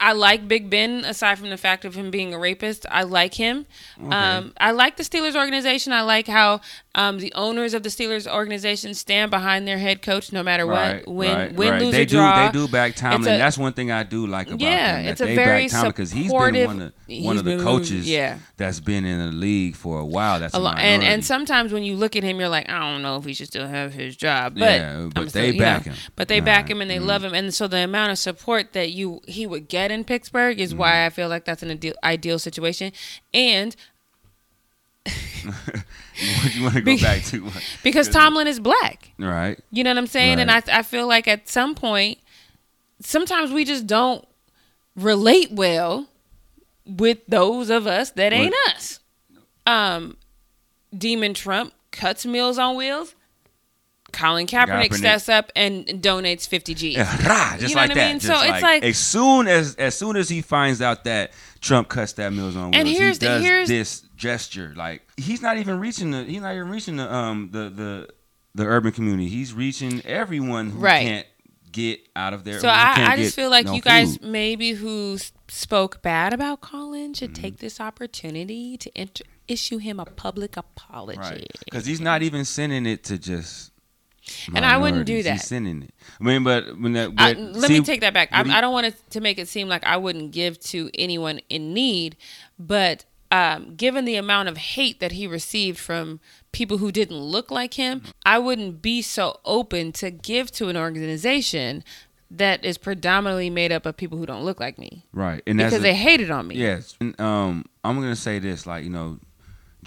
[0.00, 2.86] I like Big Ben aside from the fact of him being a rapist.
[2.90, 3.66] I like him.
[4.10, 5.92] Um, I like the Steelers organization.
[5.92, 6.60] I like how
[6.94, 11.04] um, the owners of the Steelers organization stand behind their head coach no matter Right,
[11.06, 11.14] what.
[11.14, 11.82] Win, right, win, right.
[11.82, 12.50] lose they or draw.
[12.50, 12.58] do.
[12.60, 13.34] They do back Tomlin.
[13.34, 15.06] a- That's one thing I do like about Yeah, them.
[15.06, 16.92] it's a they very back Tomlin because he's been one of
[17.24, 18.08] one of the been- coaches.
[18.08, 18.38] yeah.
[18.56, 20.38] that's been in the league for a while.
[20.38, 23.02] That's a, lot, and and sometimes when you look at him, you're like, I don't
[23.02, 24.54] know if he should still have his job.
[24.54, 25.98] But, Yeah, but I'm they back know, him.
[26.14, 27.06] But they back him and they mm.
[27.06, 30.60] love him, and so the amount of support that you he would get in Pittsburgh
[30.60, 30.78] is Mm.
[30.78, 32.92] why I feel like that's an ideal, ideal situation.
[33.34, 33.74] And
[36.54, 37.50] you want to go back to
[37.82, 39.58] because Tomlin is black, right?
[39.70, 42.18] you know what I'm saying, and I I feel like at some point,
[43.00, 44.26] sometimes we just don't
[44.96, 46.08] relate well
[46.84, 49.00] with those of us that ain't us.
[49.66, 50.16] Um,
[50.96, 53.14] Demon Trump cuts Meals on Wheels.
[54.12, 54.94] Colin Kaepernick, Kaepernick.
[54.94, 56.96] steps up and donates 50 G's.
[56.96, 58.10] Yeah, rah, just You know like what I that.
[58.10, 58.18] mean?
[58.20, 61.88] Just So it's like, as soon as as soon as he finds out that Trump
[61.88, 64.72] cuts that meals on wheels, And here's he does here's- this gesture.
[64.76, 68.08] Like he's not even reaching the he's not even reaching the um the the
[68.54, 69.28] the urban community.
[69.28, 71.02] He's reaching everyone who Right.
[71.06, 71.26] can't
[71.70, 72.58] get out of there.
[72.60, 74.26] So I, I just feel like no you guys food.
[74.26, 77.42] maybe who spoke bad about Colin should Mm-hmm.
[77.42, 78.90] take this opportunity to
[79.46, 81.18] issue him a public apology.
[81.20, 83.70] Right, because he's not even sending it to just.
[84.54, 85.32] And I wouldn't do that.
[85.32, 85.90] He's it.
[86.20, 87.10] I mean, but when that.
[87.16, 88.28] I, but let me take that back.
[88.32, 91.40] I, you- I don't want to make it seem like I wouldn't give to anyone
[91.48, 92.16] in need,
[92.58, 96.20] but um, given the amount of hate that he received from
[96.52, 100.76] people who didn't look like him, I wouldn't be so open to give to an
[100.76, 101.84] organization
[102.30, 105.70] that is predominantly made up of people who don't look like me Right, and that's
[105.70, 106.56] because they hated on me.
[106.56, 106.94] Yes.
[107.00, 109.18] And, um, I'm gonna say this, like you know,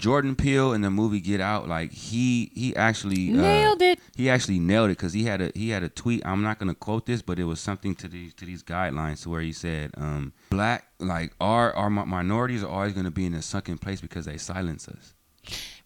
[0.02, 4.00] Jordan Peele in the movie Get Out, like he he actually uh, Nailed it.
[4.16, 6.26] He actually nailed it because he had a he had a tweet.
[6.26, 9.30] I'm not gonna quote this, but it was something to these to these guidelines to
[9.30, 13.42] where he said, um, black like our our minorities are always gonna be in a
[13.42, 15.14] sunken place because they silence us.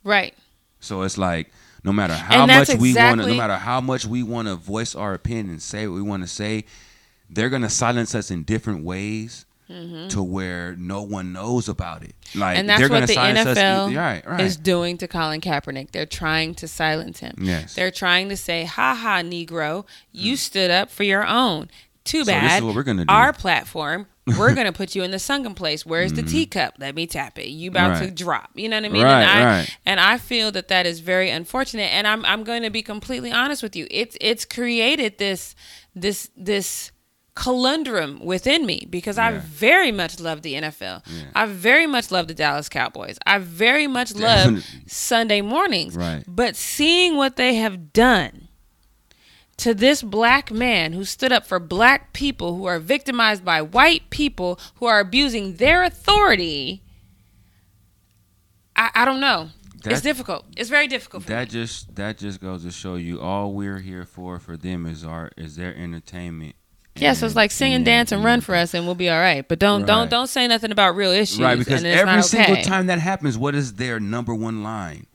[0.02, 0.34] Right.
[0.80, 1.52] So it's like
[1.84, 4.56] no matter how much that's we want to, no matter how much we want to
[4.56, 6.64] voice our opinion and say what we want to say,
[7.28, 12.14] they're gonna silence us in different ways to where no one knows about it.
[12.34, 12.60] Like Mm-hmm.
[12.60, 14.40] and that's they're what the silence us- NFL right, right.
[14.40, 15.90] is doing to Colin Kaepernick.
[15.90, 17.34] They're trying to silence him.
[17.38, 17.74] Yes.
[17.74, 21.68] They're trying to say, "Ha ha, Negro, you stood up for your own."
[22.04, 22.24] Too Hmm.
[22.24, 22.56] So this bad.
[22.58, 23.12] is what we're gonna do.
[23.12, 24.06] Our platform,
[24.38, 25.84] we're gonna put you in the sunken place.
[25.84, 26.74] Where's the teacup?
[26.78, 27.48] Let me tap it.
[27.48, 28.14] You about to Mm-hmm.
[28.14, 28.50] Drop.
[28.54, 29.02] You know what I mean?
[29.02, 29.76] Right, and I right.
[29.84, 31.92] and I feel that that is very unfortunate.
[31.92, 33.88] And I'm I'm going to be completely honest with you.
[33.90, 35.56] It's it's created this
[35.96, 36.92] this this
[37.36, 41.06] conundrum within me because I very much love the NFL.
[41.36, 43.18] I very much love the Dallas Cowboys.
[43.24, 45.94] I very much love Sunday mornings.
[45.96, 46.24] Right.
[46.26, 48.48] But seeing what they have done
[49.58, 54.10] to this black man who stood up for black people who are victimized by white
[54.10, 56.82] people who are abusing their authority,
[58.74, 59.50] I, I don't know.
[59.82, 60.44] That- it's difficult.
[60.56, 61.52] It's very difficult for that me.
[61.52, 65.30] just that just goes to show you all we're here for for them is our
[65.36, 66.56] is their entertainment.
[66.98, 69.18] Yeah, so it's like sing and dance and run for us, and we'll be all
[69.18, 69.46] right.
[69.46, 71.40] But don't don't don't say nothing about real issues.
[71.40, 75.06] Right, because every not single time that happens, what is their number one line?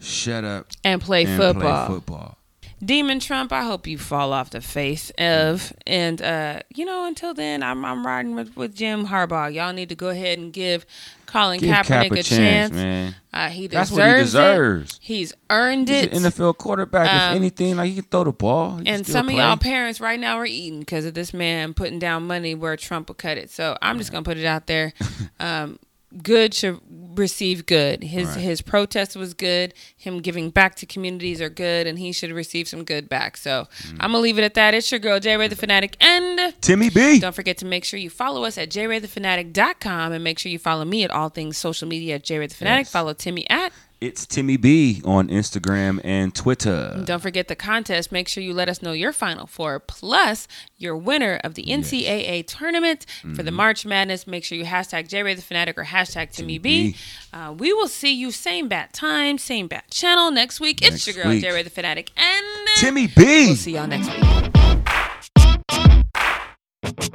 [0.00, 1.86] Shut up and play and football.
[1.86, 2.37] play football.
[2.84, 5.72] Demon Trump, I hope you fall off the face of.
[5.86, 9.52] And uh, you know, until then, I'm I'm riding with, with Jim Harbaugh.
[9.52, 10.86] Y'all need to go ahead and give
[11.26, 12.28] Colin Give Kaepernick Cap a, a chance.
[12.28, 13.14] chance, man.
[13.32, 14.24] Uh, he That's deserves what he it.
[14.24, 14.98] deserves.
[15.02, 16.12] He's earned He's it.
[16.12, 17.08] an NFL quarterback.
[17.12, 18.78] Um, if anything, like he can throw the ball.
[18.78, 19.34] He and some play.
[19.34, 22.76] of y'all parents right now are eating because of this man putting down money where
[22.76, 23.50] Trump will cut it.
[23.50, 24.92] So I'm just gonna put it out there.
[25.40, 25.78] Um,
[26.22, 26.80] good should
[27.16, 28.02] receive good.
[28.02, 28.38] His Right.
[28.38, 29.74] his protest was good.
[29.96, 33.36] Him giving back to communities are good, and he should receive some good back.
[33.36, 33.96] So Mm.
[34.00, 34.72] I'm gonna leave it at that.
[34.74, 37.18] It's your girl J Ray the Fanatic, and Timmy B.
[37.18, 40.84] don't forget to make sure you follow us at jraythefanatic.com and make sure you follow
[40.84, 42.86] me at all things social media at J Ray the Fanatic.
[42.86, 42.92] Yes.
[42.92, 47.02] Follow Timmy at it's Timmy B on Instagram and Twitter.
[47.04, 48.12] Don't forget the contest.
[48.12, 50.46] Make sure you let us know your final four plus
[50.76, 52.44] your winner of the NCAA yes.
[52.46, 53.34] tournament mm-hmm.
[53.34, 53.56] for the mm-hmm.
[53.56, 54.28] March Madness.
[54.28, 56.94] Make sure you hashtag JRay the Fanatic or hashtag Timmy, B.
[57.32, 60.80] Uh, we will see you same bat time, same bat channel next week.
[60.80, 61.42] Next it's your girl week.
[61.42, 62.46] JRay the Fanatic and
[62.76, 63.46] Timmy B.
[63.48, 64.08] We'll see y'all next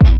[0.01, 0.19] week.